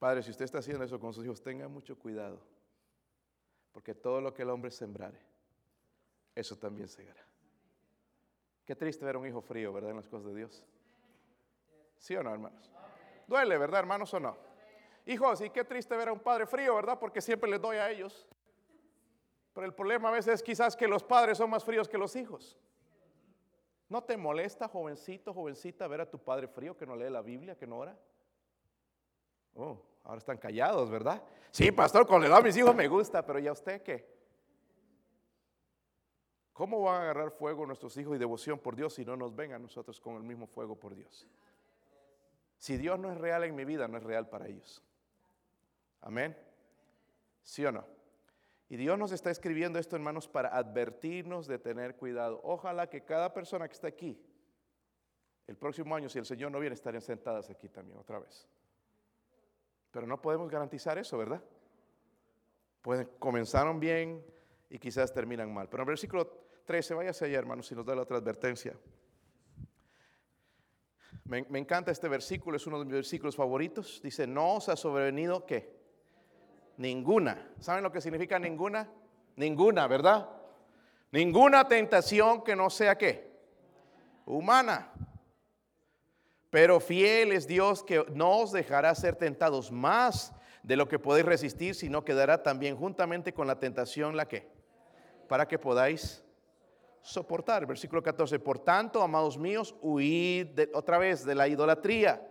[0.00, 2.52] Padre, si usted está haciendo eso con sus hijos, tenga mucho cuidado.
[3.74, 5.18] Porque todo lo que el hombre sembrare,
[6.34, 7.22] eso también segará.
[8.64, 9.90] Qué triste ver un hijo frío, ¿verdad?
[9.90, 10.64] En las cosas de Dios.
[11.98, 12.70] ¿Sí o no, hermanos?
[13.26, 14.36] Duele, ¿verdad, hermanos o no?
[15.06, 16.98] Hijos, y qué triste ver a un padre frío, ¿verdad?
[16.98, 18.26] Porque siempre les doy a ellos.
[19.52, 22.14] Pero el problema a veces es quizás que los padres son más fríos que los
[22.16, 22.56] hijos.
[23.88, 27.56] ¿No te molesta, jovencito, jovencita, ver a tu padre frío que no lee la Biblia,
[27.56, 27.98] que no ora?
[29.54, 31.22] Oh, ahora están callados, ¿verdad?
[31.50, 34.14] Sí, pastor, cuando le da a mis hijos me gusta, pero ¿ya usted qué?
[36.52, 39.52] ¿Cómo van a agarrar fuego nuestros hijos y devoción por Dios si no nos ven
[39.52, 41.26] a nosotros con el mismo fuego por Dios?
[42.58, 44.82] Si Dios no es real en mi vida, no es real para ellos.
[46.00, 46.36] Amén.
[47.42, 47.84] ¿Sí o no?
[48.68, 52.40] Y Dios nos está escribiendo esto, hermanos, para advertirnos de tener cuidado.
[52.44, 54.18] Ojalá que cada persona que está aquí,
[55.46, 58.48] el próximo año, si el Señor no viene, estarían sentadas aquí también otra vez.
[59.94, 61.40] Pero no podemos garantizar eso, ¿verdad?
[62.82, 64.26] Pues comenzaron bien
[64.68, 65.68] y quizás terminan mal.
[65.68, 66.26] Pero en el versículo
[66.64, 68.76] 13, váyase allá, hermanos, si nos da la otra advertencia.
[71.26, 74.02] Me, encanta este versículo, es uno de mis versículos favoritos.
[74.02, 75.72] Dice, no os ha sobrevenido qué?
[76.76, 77.54] Ninguna.
[77.60, 78.90] ¿Saben lo que significa ninguna?
[79.36, 80.28] Ninguna, ¿verdad?
[81.12, 83.32] Ninguna tentación que no sea qué?
[84.26, 84.92] Humana.
[86.54, 91.26] Pero fiel es Dios que no os dejará ser tentados más de lo que podéis
[91.26, 94.46] resistir, sino que dará también juntamente con la tentación la que,
[95.26, 96.22] para que podáis
[97.02, 97.66] soportar.
[97.66, 102.24] Versículo 14, por tanto, amados míos, huid otra vez de la idolatría.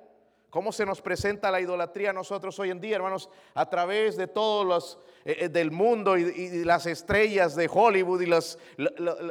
[0.49, 3.29] ¿Cómo se nos presenta la idolatría a nosotros hoy en día, hermanos?
[3.53, 8.27] A través de todos los eh, eh, del mundo y, las estrellas de Hollywood y
[8.27, 8.57] los,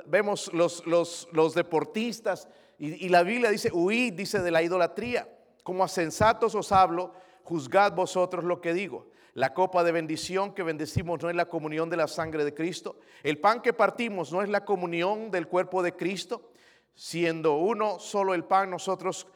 [0.04, 2.46] vemos los, los, los deportistas
[2.84, 5.28] y, la Biblia dice, huid, dice de la idolatría.
[5.62, 7.14] Como a sensatos os hablo,
[7.44, 9.06] juzgad vosotros lo que digo.
[9.34, 12.98] La copa de bendición que bendecimos no es la comunión de la sangre de Cristo.
[13.22, 16.50] El pan que partimos no es la comunión del cuerpo de Cristo.
[16.92, 19.28] Siendo uno solo el pan, nosotros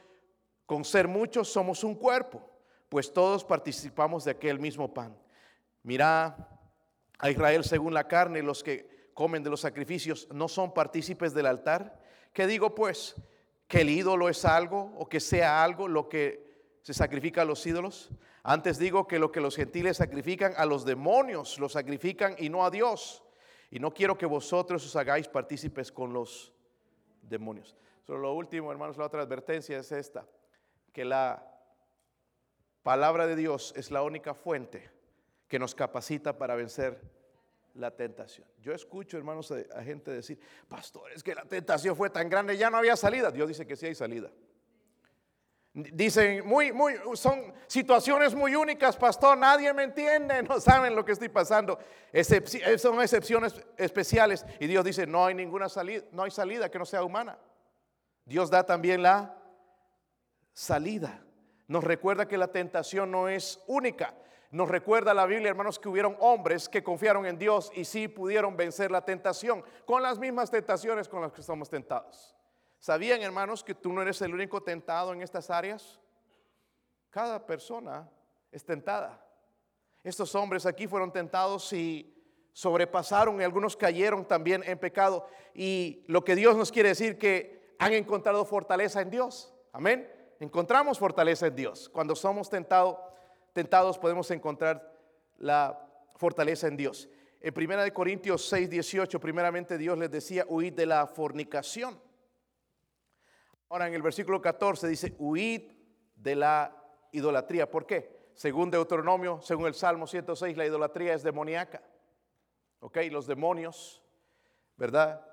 [0.66, 2.50] con ser muchos somos un cuerpo,
[2.88, 5.16] pues todos participamos de aquel mismo pan.
[5.84, 6.50] Mira
[7.20, 11.46] a Israel según la carne, los que comen de los sacrificios no son partícipes del
[11.46, 12.02] altar.
[12.32, 13.14] ¿Qué digo pues?
[13.68, 17.66] ¿Que el ídolo es algo o que sea algo lo que se sacrifica a los
[17.66, 18.10] ídolos?
[18.42, 22.64] Antes digo que lo que los gentiles sacrifican a los demonios, lo sacrifican y no
[22.64, 23.24] a Dios.
[23.70, 26.52] Y no quiero que vosotros os hagáis partícipes con los
[27.22, 27.76] demonios.
[28.06, 30.24] Solo lo último, hermanos, la otra advertencia es esta
[30.92, 31.44] que la
[32.84, 34.88] palabra de Dios es la única fuente
[35.48, 37.02] que nos capacita para vencer
[37.76, 38.46] la tentación.
[38.60, 42.70] Yo escucho, hermanos, a, gente decir, pastor, es que la tentación fue tan grande, ya
[42.70, 43.30] no había salida.
[43.30, 44.30] Dios dice que sí hay salida.
[45.72, 51.12] Dicen, muy, muy, son situaciones muy únicas, pastor, nadie me entiende, no saben lo que
[51.12, 51.78] estoy pasando.
[52.78, 54.46] son excepciones especiales.
[54.58, 57.38] Y Dios dice, no hay ninguna salida, no hay salida que no sea humana.
[58.24, 59.36] Dios da también la
[60.52, 61.22] salida.
[61.68, 64.14] Nos recuerda que la tentación no es única.
[64.56, 68.56] Nos recuerda la Biblia, hermanos, que hubieron hombres que confiaron en Dios y sí pudieron
[68.56, 72.34] vencer la tentación con las mismas tentaciones con las que estamos tentados.
[72.78, 76.00] ¿Sabían, hermanos, que tú no eres el único tentado en estas áreas?
[77.10, 78.08] Cada persona
[78.50, 79.22] es tentada.
[80.02, 82.14] Estos hombres aquí fueron tentados y
[82.54, 85.28] sobrepasaron y algunos cayeron también en pecado.
[85.52, 89.52] Y lo que Dios nos quiere decir que han encontrado fortaleza en Dios.
[89.74, 91.88] Amén encontramos fortaleza en Dios.
[91.88, 92.96] Cuando somos tentados,
[93.56, 94.92] tentados podemos encontrar
[95.38, 95.82] la
[96.16, 97.08] fortaleza en Dios.
[97.40, 101.98] En 1 Corintios 6, 18, primeramente Dios les decía, huid de la fornicación.
[103.70, 105.72] Ahora en el versículo 14 dice, huid
[106.16, 106.76] de la
[107.12, 107.70] idolatría.
[107.70, 108.30] ¿Por qué?
[108.34, 111.82] Según Deuteronomio, según el Salmo 106, la idolatría es demoníaca.
[112.80, 112.98] ¿Ok?
[113.10, 114.04] Los demonios,
[114.76, 115.26] ¿verdad?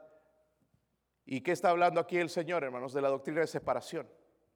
[1.25, 2.93] ¿Y qué está hablando aquí el Señor, hermanos?
[2.93, 4.07] De la doctrina de separación.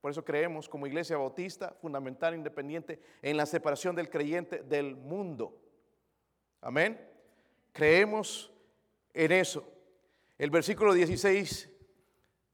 [0.01, 5.57] Por eso creemos como iglesia bautista, fundamental, independiente, en la separación del creyente del mundo.
[6.61, 6.99] Amén.
[7.73, 8.51] Creemos
[9.13, 9.67] en eso.
[10.37, 11.69] El versículo 16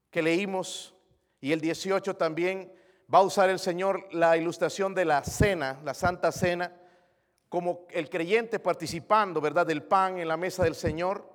[0.09, 0.95] que leímos
[1.41, 2.71] y el 18 también
[3.13, 6.71] va a usar el Señor la ilustración de la cena, la santa cena,
[7.49, 11.29] como el creyente participando, ¿verdad?, del pan en la mesa del Señor.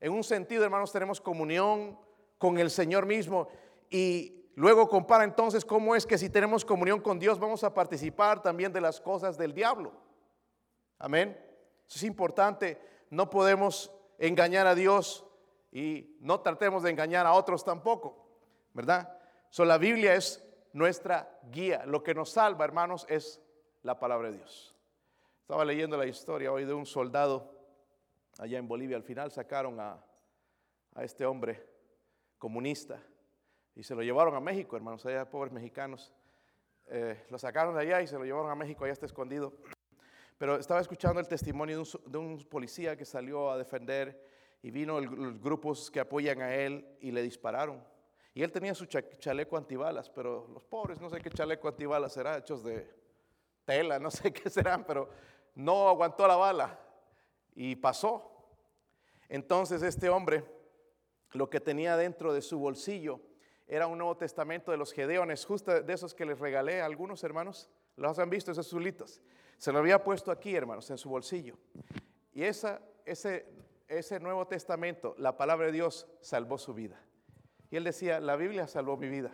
[0.00, 1.98] En un sentido, hermanos, tenemos comunión
[2.38, 3.48] con el Señor mismo
[3.90, 8.40] y Luego compara entonces cómo es que si tenemos comunión con Dios vamos a participar
[8.40, 9.92] también de las cosas del diablo.
[10.98, 11.36] Amén.
[11.88, 12.80] Eso es importante.
[13.10, 15.26] No podemos engañar a Dios
[15.72, 18.28] y no tratemos de engañar a otros tampoco.
[18.72, 19.18] ¿Verdad?
[19.50, 21.84] So, la Biblia es nuestra guía.
[21.86, 23.40] Lo que nos salva, hermanos, es
[23.82, 24.74] la palabra de Dios.
[25.40, 27.52] Estaba leyendo la historia hoy de un soldado
[28.38, 28.96] allá en Bolivia.
[28.96, 30.02] Al final sacaron a,
[30.94, 31.68] a este hombre
[32.38, 33.00] comunista
[33.76, 36.12] y se lo llevaron a México, hermanos, allá pobres mexicanos.
[36.86, 39.52] Eh, lo sacaron de allá y se lo llevaron a México, allá está escondido.
[40.38, 44.28] Pero estaba escuchando el testimonio de un, policía que salió a defender
[44.62, 47.82] y vino los grupos que apoyan a él y le dispararon.
[48.32, 52.38] Y él tenía su chaleco antibalas, pero los pobres, no sé qué chaleco antibalas será,
[52.38, 52.90] hechos de
[53.64, 55.08] tela, no sé qué serán, pero
[55.54, 56.78] no aguantó la bala
[57.54, 58.30] y pasó.
[59.28, 60.44] Entonces este hombre,
[61.32, 63.20] lo que tenía dentro de su bolsillo,
[63.66, 67.24] era un Nuevo Testamento de los Gedeones, justo de esos que les regalé a algunos
[67.24, 67.70] hermanos.
[67.96, 69.22] ¿Los han visto esos zulitos?
[69.58, 71.56] Se lo había puesto aquí, hermanos, en su bolsillo.
[72.32, 73.46] Y esa, ese,
[73.88, 77.00] ese Nuevo Testamento, la palabra de Dios, salvó su vida.
[77.70, 79.32] Y él decía, la Biblia salvó mi vida.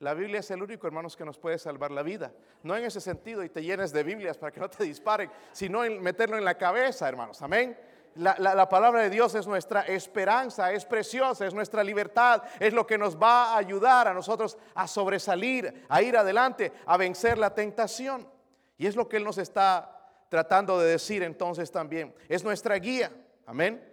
[0.00, 2.32] La Biblia es el único, hermanos, que nos puede salvar la vida.
[2.62, 5.84] No en ese sentido y te llenes de Biblias para que no te disparen, sino
[5.84, 7.42] en meterlo en la cabeza, hermanos.
[7.42, 7.76] Amén.
[8.18, 12.98] La, palabra de Dios es nuestra esperanza, es preciosa, es nuestra libertad, es lo que
[12.98, 18.28] nos va a ayudar a nosotros a sobresalir, a ir adelante, a vencer la tentación.
[18.76, 22.12] Y es lo que Él nos está tratando de decir entonces también.
[22.28, 23.12] Es nuestra guía.
[23.46, 23.88] Amén.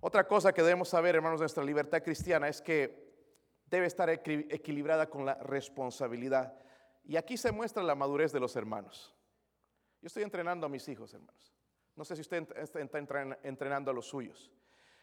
[0.00, 3.10] Otra cosa que debemos saber, hermanos, de nuestra libertad cristiana es que
[3.70, 6.52] debe estar equilibrada con la responsabilidad.
[7.04, 9.14] Y aquí se muestra la madurez de los hermanos.
[10.02, 11.59] Yo estoy entrenando a mis hijos, hermanos.
[12.00, 12.80] No sé si usted está
[13.42, 14.50] entrenando a los suyos.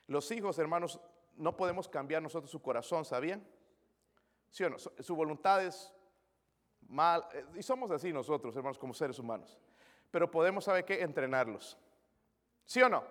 [0.07, 0.99] Los hijos, hermanos,
[1.35, 3.47] no podemos cambiar nosotros su corazón, ¿sabían?
[4.49, 4.79] ¿Sí o no?
[4.79, 5.93] Su voluntad es
[6.87, 7.23] mal.
[7.33, 9.59] Eh, y somos así nosotros, hermanos, como seres humanos.
[10.09, 11.03] Pero podemos, ¿sabe qué?
[11.03, 11.77] Entrenarlos.
[12.65, 13.03] ¿Sí o no?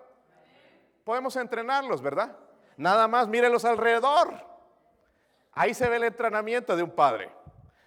[1.05, 2.37] Podemos entrenarlos, ¿verdad?
[2.77, 4.35] Nada más mírenlos alrededor.
[5.53, 7.31] Ahí se ve el entrenamiento de un padre.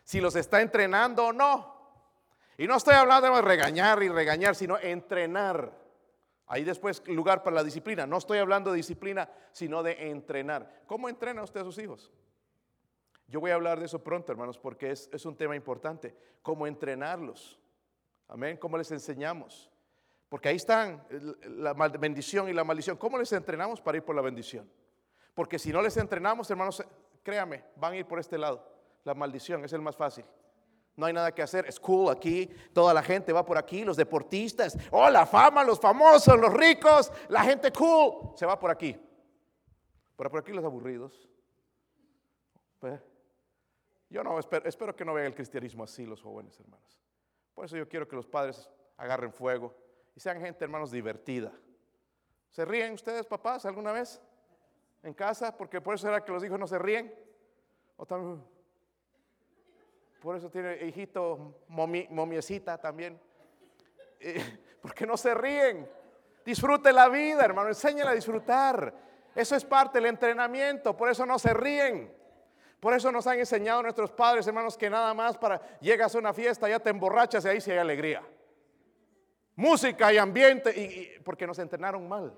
[0.06, 1.78] Si los está entrenando o no.
[2.58, 5.79] Y no estoy hablando de regañar y regañar, sino entrenar.
[6.50, 8.08] Ahí después lugar para la disciplina.
[8.08, 10.82] No estoy hablando de disciplina, sino de entrenar.
[10.88, 12.12] ¿Cómo entrena usted a sus hijos?
[13.28, 16.16] Yo voy a hablar de eso pronto, hermanos, porque es, es un tema importante.
[16.42, 17.60] ¿Cómo entrenarlos?
[18.28, 18.58] Amén.
[18.58, 19.70] ¿Cómo les enseñamos?
[20.28, 21.04] Porque ahí están
[21.44, 22.98] la bendición y la maldición.
[22.98, 24.68] ¿Cómo les entrenamos para ir por la bendición?
[25.36, 26.84] Porque si no les entrenamos, hermanos,
[27.22, 28.68] créame, van a ir por este lado.
[29.04, 30.26] La maldición es el más fácil.
[31.00, 33.98] No hay nada que hacer, es cool aquí, toda la gente va por aquí, los
[33.98, 38.96] deportistas, oh, la fama, los famosos, los ricos, la gente cool, se va por aquí.
[40.16, 41.28] Pero por aquí los aburridos.
[42.80, 43.02] Pues,
[44.10, 47.00] yo no, espero, espero que no vean el cristianismo así los jóvenes, hermanos.
[47.56, 49.76] Por eso yo quiero que los padres agarren fuego
[50.16, 51.52] y sean gente, hermanos, divertida.
[52.52, 54.22] ¿Se ríen ustedes, papás, alguna vez?
[55.04, 57.14] en casa, porque por eso era que los hijos no se ríen.
[57.98, 58.44] O también,
[60.22, 63.20] por eso tiene hijito momiecita también.
[64.20, 65.90] Eh, porque no se ríen.
[66.46, 68.94] Disfrute la vida, hermano, enséñale a disfrutar.
[69.36, 72.14] Eso es parte del entrenamiento, por eso no se ríen.
[72.80, 76.34] Por eso nos han enseñado nuestros padres, hermanos, que nada más para llegas a una
[76.34, 78.24] fiesta, ya te emborrachas y ahí sí hay alegría.
[79.56, 82.34] Música y ambiente, y porque nos entrenaron mal.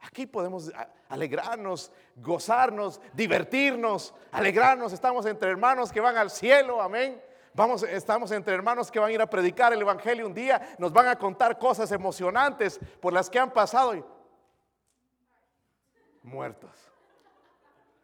[0.00, 0.70] Aquí podemos
[1.08, 4.92] alegrarnos, gozarnos, divertirnos, alegrarnos.
[4.92, 7.20] Estamos entre hermanos que van al cielo, amén.
[7.54, 10.92] Vamos, estamos entre hermanos que van a ir a predicar el Evangelio un día, nos
[10.92, 14.04] van a contar cosas emocionantes por las que han pasado y
[16.22, 16.70] muertos.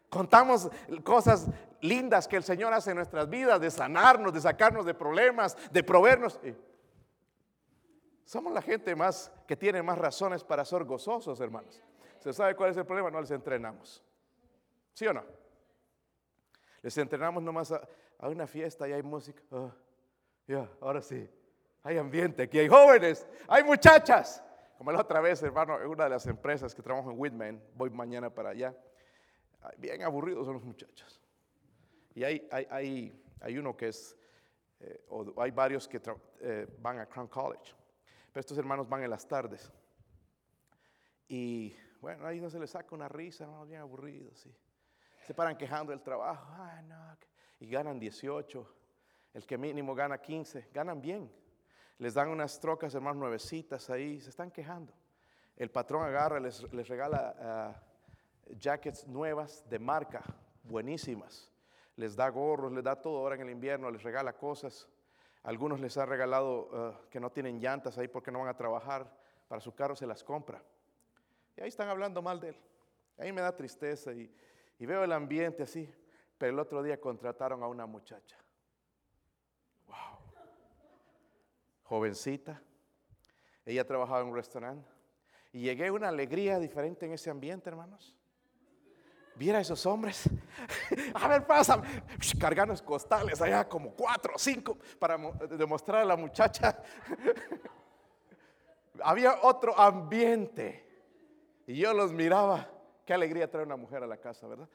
[0.09, 0.69] Contamos
[1.03, 1.47] cosas
[1.79, 5.83] lindas que el Señor hace en nuestras vidas, de sanarnos, de sacarnos de problemas, de
[5.83, 6.39] proveernos.
[8.25, 11.81] Somos la gente más que tiene más razones para ser gozosos, hermanos.
[12.19, 13.11] ¿Se sabe cuál es el problema?
[13.11, 14.03] No les entrenamos.
[14.93, 15.23] ¿Sí o no?
[16.81, 17.87] Les entrenamos nomás a,
[18.27, 19.43] una fiesta y hay música.
[19.51, 19.71] Ah,
[20.47, 21.29] ya, ahora sí.
[21.83, 24.43] Hay ambiente, aquí hay jóvenes, hay muchachas.
[24.75, 27.91] Como la otra vez, hermano, en una de las empresas que trabajo en Whitman, voy
[27.91, 28.75] mañana para allá.
[29.77, 31.21] Bien aburridos son los muchachos.
[32.15, 34.17] Y hay, hay, hay, uno que es,
[34.79, 36.01] eh, o hay varios que
[36.41, 37.75] eh, van a Crown College.
[38.35, 39.71] Pero estos hermanos van en las tardes.
[41.25, 44.37] Y bueno, ahí no se les saca una risa, no, bien aburridos.
[44.37, 44.53] ¿sí?
[45.25, 46.45] Se paran quejando del trabajo.
[47.61, 48.75] y ganan 18.
[49.35, 50.67] El que mínimo gana 15.
[50.73, 51.31] Ganan bien.
[51.97, 54.19] Les dan unas trocas, hermanos, nuevecitas ahí.
[54.19, 54.91] Se están quejando.
[55.55, 57.83] El patrón agarra, les, regala ah,
[58.59, 60.21] jackets nuevas de marca,
[60.61, 61.53] buenísimas.
[61.95, 64.89] Les da gorros, les da todo ahora en el invierno, les regala cosas.
[65.45, 69.15] Algunos les ha regalado uh, que no tienen llantas ahí porque no van a trabajar,
[69.47, 70.63] para su carro se las compra.
[71.55, 72.57] Y ahí están hablando mal de él.
[73.19, 74.33] Ahí me da tristeza y,
[74.79, 75.87] veo el ambiente así.
[76.39, 78.37] Pero el otro día contrataron a una muchacha.
[79.87, 79.95] Wow.
[81.83, 82.59] Jovencita.
[83.65, 84.89] Ella trabajaba en un restaurante.
[85.53, 88.17] Y llegué a una alegría diferente en ese ambiente, hermanos.
[89.35, 90.29] Viera esos hombres.
[91.13, 92.03] a ver, pásame.
[92.39, 95.17] Cargando costales allá como cuatro o cinco para
[95.49, 96.81] demostrar a la muchacha.
[99.03, 100.85] Había otro ambiente.
[101.67, 102.69] Y yo los miraba.
[103.05, 104.69] Qué alegría traer una mujer a la casa, ¿verdad?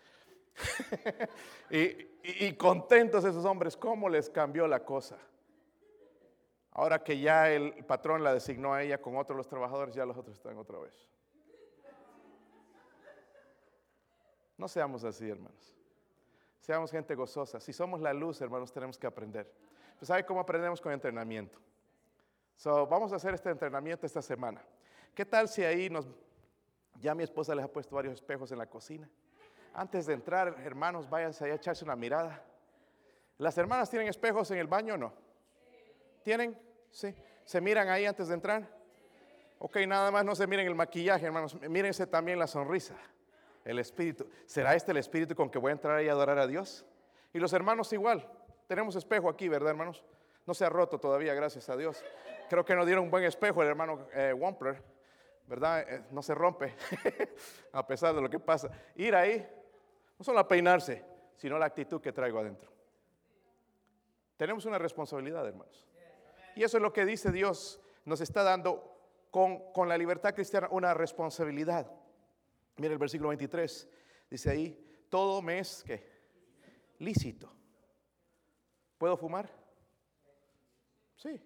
[1.70, 5.16] y, contentos esos hombres, ¿cómo les cambió la cosa?
[6.72, 10.16] Ahora que ya el patrón la designó a ella con otros los trabajadores, ya los
[10.16, 11.09] otros están otra vez.
[14.60, 15.74] No seamos así, hermanos.
[16.60, 17.58] Seamos gente gozosa.
[17.60, 19.50] Si somos la luz, hermanos, tenemos que aprender.
[19.98, 21.58] Pues ¿sabe cómo aprendemos con entrenamiento?
[22.62, 24.62] Vamos a hacer este entrenamiento esta semana.
[25.14, 26.06] ¿Qué tal si ahí nos...
[26.96, 29.08] Ya mi esposa les ha puesto varios espejos en la cocina.
[29.72, 32.44] Antes de entrar, hermanos, váyanse ahí a echarse una mirada.
[33.38, 35.14] ¿Las hermanas tienen espejos en el baño o no?
[36.22, 36.60] ¿Tienen?
[36.90, 37.14] Sí.
[37.44, 38.68] ¿Se miran ahí antes de entrar?
[39.58, 41.58] Ok, nada más no se miren el maquillaje, hermanos.
[41.62, 42.94] Mírense también la sonrisa,
[43.64, 44.28] el espíritu.
[44.46, 46.84] ¿Será este el espíritu con que voy a entrar a adorar a Dios?
[47.32, 48.28] Y los hermanos igual.
[48.66, 50.04] Tenemos espejo aquí, ¿verdad, hermanos?
[50.46, 52.02] No se ha roto todavía, gracias a Dios.
[52.48, 54.82] Creo que nos dieron un buen espejo el hermano eh, Wampler,
[55.46, 55.80] ¿verdad?
[55.88, 56.74] Eh, no se rompe,
[57.72, 58.70] a pesar de lo que pasa.
[58.96, 59.46] Ir ahí,
[60.18, 61.04] no solo a peinarse,
[61.36, 62.70] sino la actitud que traigo adentro.
[64.36, 65.86] Tenemos una responsabilidad, hermanos.
[66.56, 68.96] Y eso es lo que dice Dios, nos está dando
[69.30, 71.90] con, con la libertad cristiana una responsabilidad.
[72.80, 73.90] Mira el versículo 23,
[74.30, 76.02] dice ahí, todo mes que
[76.98, 77.52] lícito.
[78.96, 79.50] ¿Puedo fumar?
[81.14, 81.38] Sí.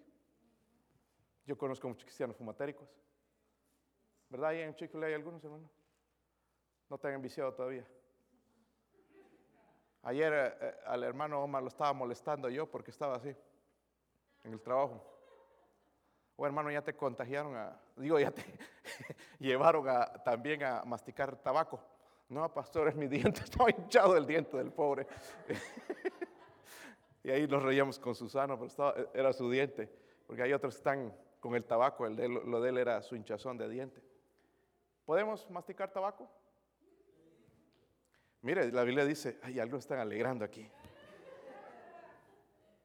[1.45, 2.87] Yo conozco muchos cristianos fumatéricos.
[4.29, 4.51] ¿Verdad?
[4.51, 5.69] ¿Hay en Chico hay algunos, hermanos?
[6.89, 7.85] No te han enviciado todavía.
[10.03, 13.35] Ayer eh, eh, al hermano Omar lo estaba molestando yo porque estaba así,
[14.45, 15.03] en el trabajo.
[16.37, 18.41] O oh, hermano, ya te contagiaron a, digo, ya te
[19.45, 19.85] llevaron
[20.23, 21.79] también a masticar tabaco.
[22.29, 25.07] No, pastor, es mi diente, estaba hinchado el diente del pobre.
[27.23, 29.89] y ahí nos reíamos con Susano, pero era su diente,
[30.25, 33.15] porque hay otros que están con el tabaco, el de, lo de él era su
[33.15, 34.01] hinchazón de diente.
[35.05, 36.27] ¿Podemos masticar tabaco?
[38.41, 40.69] Mire, la Biblia dice, ay, algo están alegrando aquí.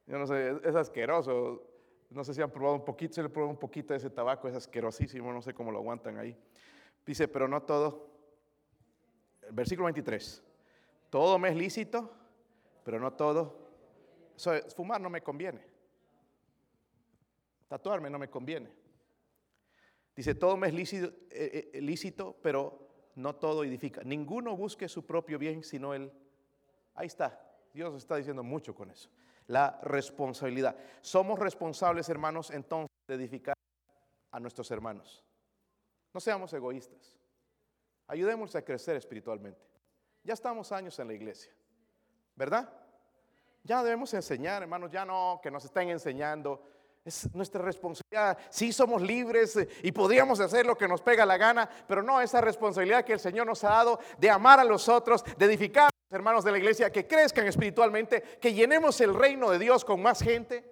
[0.07, 1.63] Yo no sé, es, asqueroso.
[2.11, 4.49] No sé si han probado un poquito, se le probado un poquito de ese tabaco,
[4.49, 6.37] es asquerosísimo, no sé cómo lo aguantan ahí.
[7.11, 8.07] Dice, pero no todo.
[9.51, 10.45] Versículo 23.
[11.11, 12.09] Todo me es lícito,
[12.85, 13.69] pero no todo.
[14.77, 15.61] fumar no me conviene.
[17.67, 18.71] Tatuarme no me conviene.
[20.15, 24.03] Dice, todo me es lícito, eh, eh, lícito pero no todo edifica.
[24.05, 26.13] Ninguno busque su propio bien, sino él.
[26.95, 27.45] Ahí está.
[27.75, 29.11] Dios está diciendo mucho con eso.
[29.49, 30.77] La responsabilidad.
[31.01, 33.57] Somos responsables, hermanos, entonces, de edificar
[34.31, 35.25] a nuestros hermanos.
[36.13, 37.17] No seamos egoístas.
[38.07, 39.61] Ayudémosles a crecer espiritualmente.
[40.25, 41.53] Ya estamos años en la iglesia,
[42.35, 42.69] ¿verdad?
[43.63, 46.63] Ya debemos enseñar, hermanos, ya no que nos estén enseñando
[47.05, 48.39] es nuestra responsabilidad.
[48.51, 52.41] Sí somos libres y podríamos hacer lo que nos pega la gana, pero no esa
[52.41, 55.91] responsabilidad que el Señor nos ha dado de amar a los otros, de edificar a
[56.11, 60.03] los hermanos de la iglesia, que crezcan espiritualmente, que llenemos el reino de Dios con
[60.03, 60.71] más gente.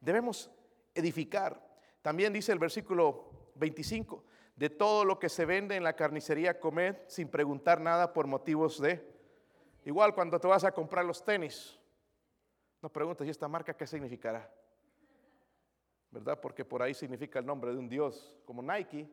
[0.00, 0.50] Debemos
[0.94, 1.60] edificar.
[2.00, 4.24] También dice el versículo 25,
[4.60, 8.78] de todo lo que se vende en la carnicería, comed sin preguntar nada por motivos
[8.78, 9.02] de...
[9.86, 11.80] Igual cuando te vas a comprar los tenis,
[12.82, 14.52] no preguntas, ¿y esta marca qué significará?
[16.10, 16.38] ¿verdad?
[16.42, 19.08] Porque por ahí significa el nombre de un Dios, como Nike.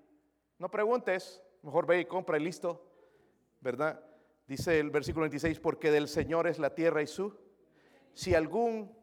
[0.60, 2.86] No preguntes, mejor ve y compra y listo,
[3.62, 4.04] ¿verdad?
[4.48, 7.34] Dice el versículo 26, porque del Señor es la tierra y su.
[8.14, 8.93] Si algún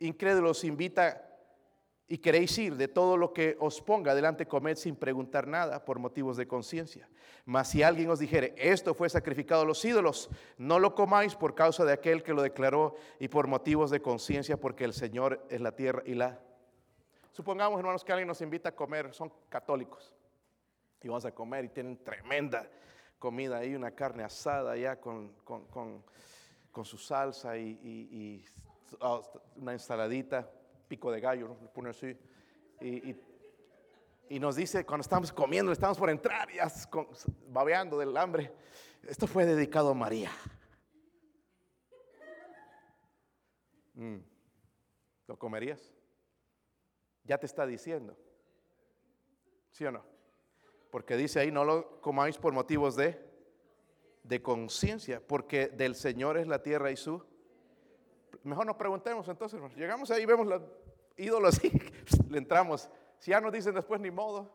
[0.00, 1.25] incrédulo os invita
[2.08, 5.98] y queréis ir de todo lo que os ponga delante, comed sin preguntar nada por
[5.98, 7.08] motivos de conciencia.
[7.44, 11.54] Mas si alguien os dijere, esto fue sacrificado a los ídolos, no lo comáis por
[11.54, 15.60] causa de aquel que lo declaró y por motivos de conciencia, porque el Señor es
[15.60, 16.40] la tierra y la
[17.36, 20.14] Supongamos, hermanos, que alguien nos invita a comer, son católicos,
[21.02, 22.66] y vamos a comer y tienen tremenda
[23.18, 25.34] comida ahí, una carne asada ya con,
[26.82, 28.42] su salsa y,
[29.02, 29.20] ah,
[29.56, 30.50] una ensaladita,
[30.88, 31.72] pico de gallo, ¿no?
[31.72, 32.16] pone así.
[32.80, 36.68] Y, nos dice, cuando estamos comiendo, estamos por entrar, ya
[37.48, 38.52] babeando del hambre,
[39.02, 40.30] esto fue dedicado a María.
[43.94, 44.18] Mm.
[45.26, 45.94] ¿Lo comerías?
[47.24, 48.16] Ya te está diciendo.
[49.70, 50.04] ¿Sí o no?
[50.90, 53.20] Porque dice ahí, no lo comáis por motivos de,
[54.22, 57.24] de conciencia, porque del Señor es la tierra y su...
[58.46, 60.62] Mejor nos preguntemos entonces, llegamos ahí, vemos los
[61.16, 61.70] ídolos y
[62.28, 62.88] le entramos.
[63.18, 64.52] Si ya nos dicen después ni modo,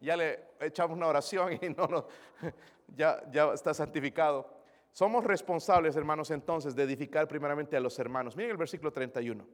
[0.00, 2.06] ya le echamos una oración y no, no
[2.88, 4.58] ya, ya está santificado.
[4.90, 8.36] Somos responsables, hermanos, entonces, de edificar primeramente a los hermanos.
[8.36, 9.46] Miren el versículo 31.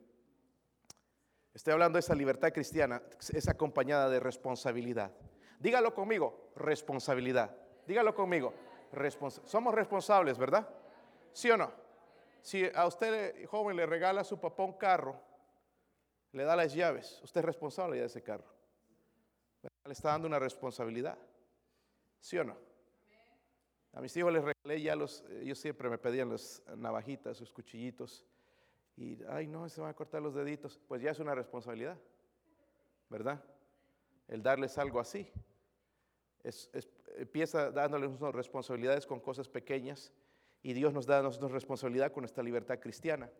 [1.52, 3.02] Estoy hablando de esa libertad cristiana,
[3.32, 5.12] es acompañada de responsabilidad.
[5.58, 7.54] Dígalo conmigo, responsabilidad.
[7.86, 8.54] Dígalo conmigo,
[9.44, 10.66] somos responsables, ¿verdad?
[11.32, 11.85] ¿Sí o no?
[12.46, 15.20] Si a usted, joven, le regala a su papá un carro,
[16.30, 18.46] le da las llaves, usted es responsable de ese carro.
[19.84, 21.18] Le está dando una responsabilidad.
[22.20, 22.56] ¿Sí o no?
[23.94, 28.24] A mis hijos les regalé ya los, ellos siempre me pedían las navajitas, sus cuchillitos
[28.96, 31.98] y, ay, no, se van a cortar los deditos, pues ya es una responsabilidad.
[33.10, 33.42] ¿verdad?
[34.28, 35.28] El darles algo así.
[36.44, 36.70] Es,
[37.16, 40.12] empieza dándoles responsabilidades con cosas pequeñas
[40.66, 43.30] y Dios nos da a nosotros responsabilidad con esta libertad cristiana.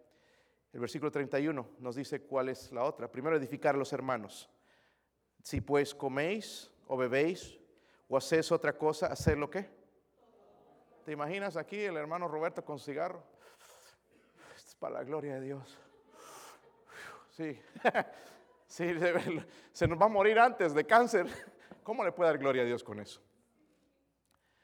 [0.72, 3.10] El versículo 31 nos dice cuál es la otra.
[3.10, 4.48] Primero, edificar a los hermanos.
[5.42, 7.58] Si pues coméis o bebéis
[8.08, 9.68] o hacéis otra cosa, ¿hacer lo que?
[11.04, 13.24] ¿Te imaginas aquí el hermano Roberto con cigarro?
[14.56, 15.78] Es para la gloria de Dios.
[17.32, 17.58] Sí,
[18.68, 18.94] sí,
[19.72, 21.26] se nos va a morir antes de cáncer.
[21.82, 23.20] ¿Cómo le puede dar gloria a Dios con eso?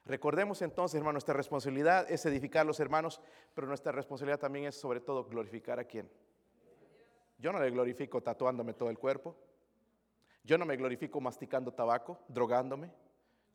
[0.04, 3.20] Recordemos entonces, hermano, nuestra responsabilidad es edificar a los hermanos,
[3.54, 6.10] pero nuestra responsabilidad también es sobre todo glorificar a quién.
[7.38, 9.36] Yo no le glorifico tatuándome todo el cuerpo.
[10.44, 12.90] Yo no me glorifico masticando tabaco, drogándome.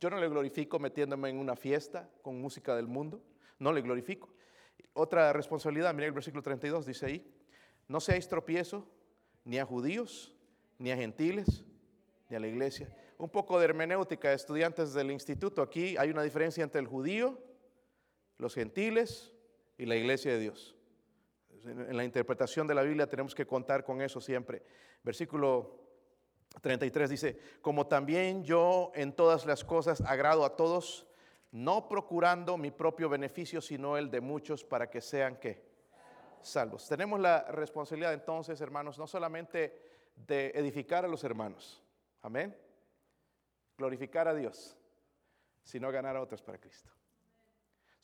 [0.00, 3.20] Yo no le glorifico metiéndome en una fiesta con música del mundo.
[3.58, 4.30] No le glorifico.
[4.94, 7.34] Otra responsabilidad, mira el versículo 32, dice ahí,
[7.88, 8.86] no seáis tropiezo
[9.44, 10.34] ni a judíos,
[10.78, 11.64] ni a gentiles,
[12.28, 12.88] ni a la iglesia
[13.18, 15.60] un poco de hermenéutica, estudiantes del instituto.
[15.60, 17.38] Aquí hay una diferencia entre el judío,
[18.38, 19.34] los gentiles
[19.76, 20.76] y la iglesia de Dios.
[21.64, 24.62] En la interpretación de la Biblia tenemos que contar con eso siempre.
[25.02, 25.80] Versículo
[26.60, 31.06] 33 dice, como también yo en todas las cosas agrado a todos,
[31.50, 35.66] no procurando mi propio beneficio, sino el de muchos para que sean que
[36.40, 36.88] salvos.
[36.88, 39.76] Tenemos la responsabilidad entonces, hermanos, no solamente
[40.14, 41.82] de edificar a los hermanos,
[42.22, 42.56] amén,
[43.78, 44.76] glorificar a Dios,
[45.62, 46.90] sino ganar a otros para Cristo.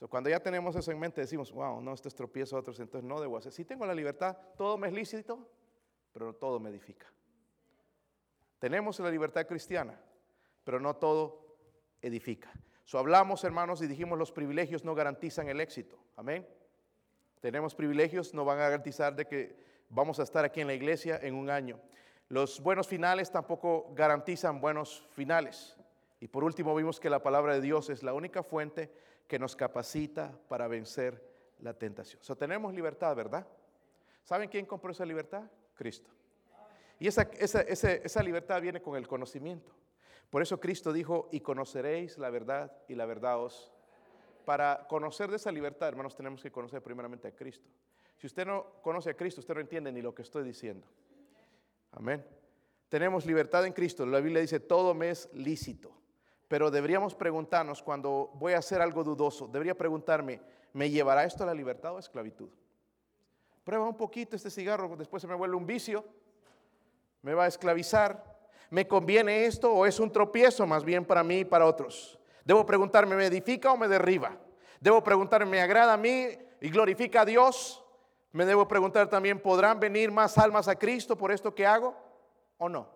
[0.09, 3.09] cuando ya tenemos eso en mente, decimos, wow, no, esto es tropiezo a otros, entonces
[3.09, 3.53] no debo hacer.
[3.53, 5.49] Si tengo la libertad, todo me es lícito,
[6.13, 7.07] pero todo me edifica.
[8.59, 9.99] Tenemos la libertad cristiana,
[10.63, 11.57] pero no todo
[12.03, 12.53] edifica.
[12.85, 15.99] So, hablamos, hermanos, y dijimos los privilegios no garantizan el éxito.
[16.17, 16.47] Amén.
[17.41, 19.57] Tenemos privilegios, no van a garantizar de que
[19.89, 21.81] vamos a estar aquí en la iglesia en un año.
[22.29, 25.77] Los buenos finales tampoco garantizan buenos finales.
[26.21, 28.91] Y por último vimos que la palabra de Dios es la única fuente
[29.29, 31.23] que nos capacita para vencer
[31.61, 32.23] la tentación.
[32.23, 33.47] So, tenemos libertad, ¿verdad?
[34.23, 35.45] ¿Saben quién compró esa libertad?
[35.75, 36.11] Cristo.
[36.99, 39.73] Y esa, esa, libertad viene con el conocimiento.
[40.31, 43.71] Por eso Cristo dijo, y conoceréis la verdad y la verdad os...
[44.45, 47.69] Para conocer de esa libertad, hermanos, tenemos que conocer primeramente a Cristo.
[48.17, 50.87] Si usted no conoce a Cristo, usted no entiende ni lo que estoy diciendo.
[51.97, 52.25] Amén.
[52.89, 54.05] Tenemos libertad en Cristo.
[54.05, 55.93] La Biblia dice, todo me es lícito.
[56.49, 60.41] Pero deberíamos preguntarnos cuando voy a hacer algo dudoso, debería preguntarme,
[60.73, 62.51] ¿me llevará esto a la libertad o a esclavitud?
[63.65, 66.05] Prueba un poquito este cigarro, después se me vuelve un vicio,
[67.23, 68.35] me va a esclavizar.
[68.71, 72.19] ¿Me conviene esto o es un tropiezo más bien para mí y para otros?
[72.45, 74.37] Debo preguntarme, ¿me edifica o me derriba?
[74.81, 76.29] Debo preguntarme, ¿me agrada a mí
[76.61, 77.84] y glorifica a Dios?
[78.35, 81.97] Me debo preguntar también, ¿podrán venir más almas a Cristo por esto que hago
[82.59, 82.93] o no?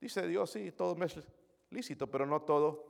[0.00, 1.20] dice Dios, sí, todo me es
[1.68, 2.86] lícito, pero no todo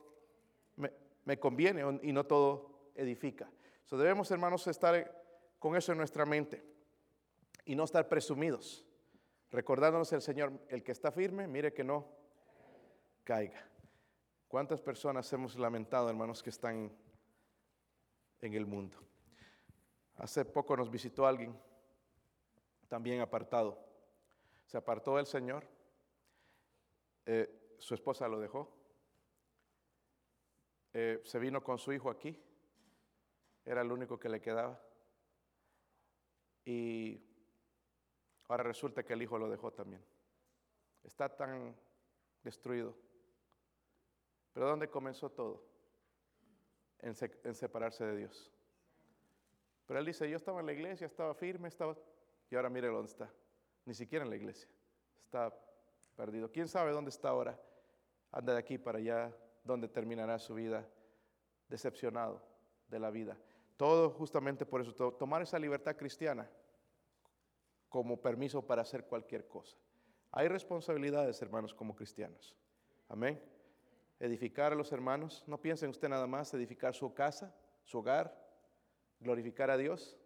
[0.76, 3.50] me, conviene y no todo edifica.
[3.84, 5.24] So, debemos, hermanos, estar
[5.58, 6.62] con eso en nuestra mente
[7.64, 8.86] y no estar presumidos,
[9.50, 12.06] recordándonos el Señor, el que está firme, mire que no
[13.24, 13.68] caiga.
[14.46, 16.92] ¿Cuántas personas hemos lamentado, hermanos, que están
[18.40, 18.98] en el mundo?
[20.22, 21.52] Hace poco nos visitó alguien
[22.86, 23.76] también apartado.
[24.66, 25.66] Se apartó del Señor.
[27.26, 28.72] Eh, su esposa lo dejó.
[30.92, 32.40] Eh, se vino con su hijo aquí.
[33.64, 34.80] Era el único que le quedaba.
[36.64, 37.20] Y
[38.46, 40.04] ahora resulta que el hijo lo dejó también.
[41.02, 41.74] Está tan
[42.44, 42.94] destruido.
[44.52, 45.64] Pero ¿dónde comenzó todo?
[47.00, 48.51] en separarse de Dios.
[49.92, 51.94] Pero él dice, yo estaba en la iglesia, estaba firme, estaba...
[52.50, 53.30] Y ahora mire dónde está.
[53.84, 54.66] Ni siquiera en la iglesia.
[55.22, 55.54] Está
[56.16, 56.50] perdido.
[56.50, 57.60] ¿Quién sabe dónde está ahora?
[58.30, 60.88] Anda de aquí para allá, donde terminará su vida
[61.68, 62.42] decepcionado
[62.88, 63.36] de la vida.
[63.76, 66.50] Todo justamente por eso, tomar esa libertad cristiana
[67.90, 69.76] como permiso para hacer cualquier cosa.
[70.30, 72.56] Hay responsabilidades, hermanos, como cristianos.
[73.08, 73.38] Amén.
[74.18, 75.44] Edificar a los hermanos.
[75.46, 78.41] No piensen usted nada más edificar su casa, su hogar,
[79.22, 80.16] glorificar a Dios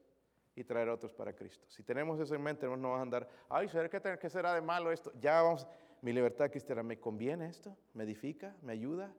[0.54, 1.66] y traer a otros para Cristo.
[1.68, 4.90] Si tenemos eso en mente, no vamos a andar, ay, ¿qué, ¿qué será de malo
[4.90, 5.12] esto?
[5.20, 5.66] Ya vamos,
[6.00, 7.76] mi libertad cristiana, ¿me conviene esto?
[7.92, 8.56] ¿Me edifica?
[8.62, 9.12] ¿Me ayuda?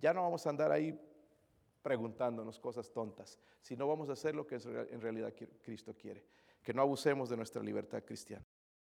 [0.00, 0.98] Ya no vamos a andar ahí
[1.82, 6.24] preguntándonos cosas tontas, sino vamos a hacer lo que en realidad Cristo quiere,
[6.62, 8.44] que no abusemos de nuestra libertad cristiana.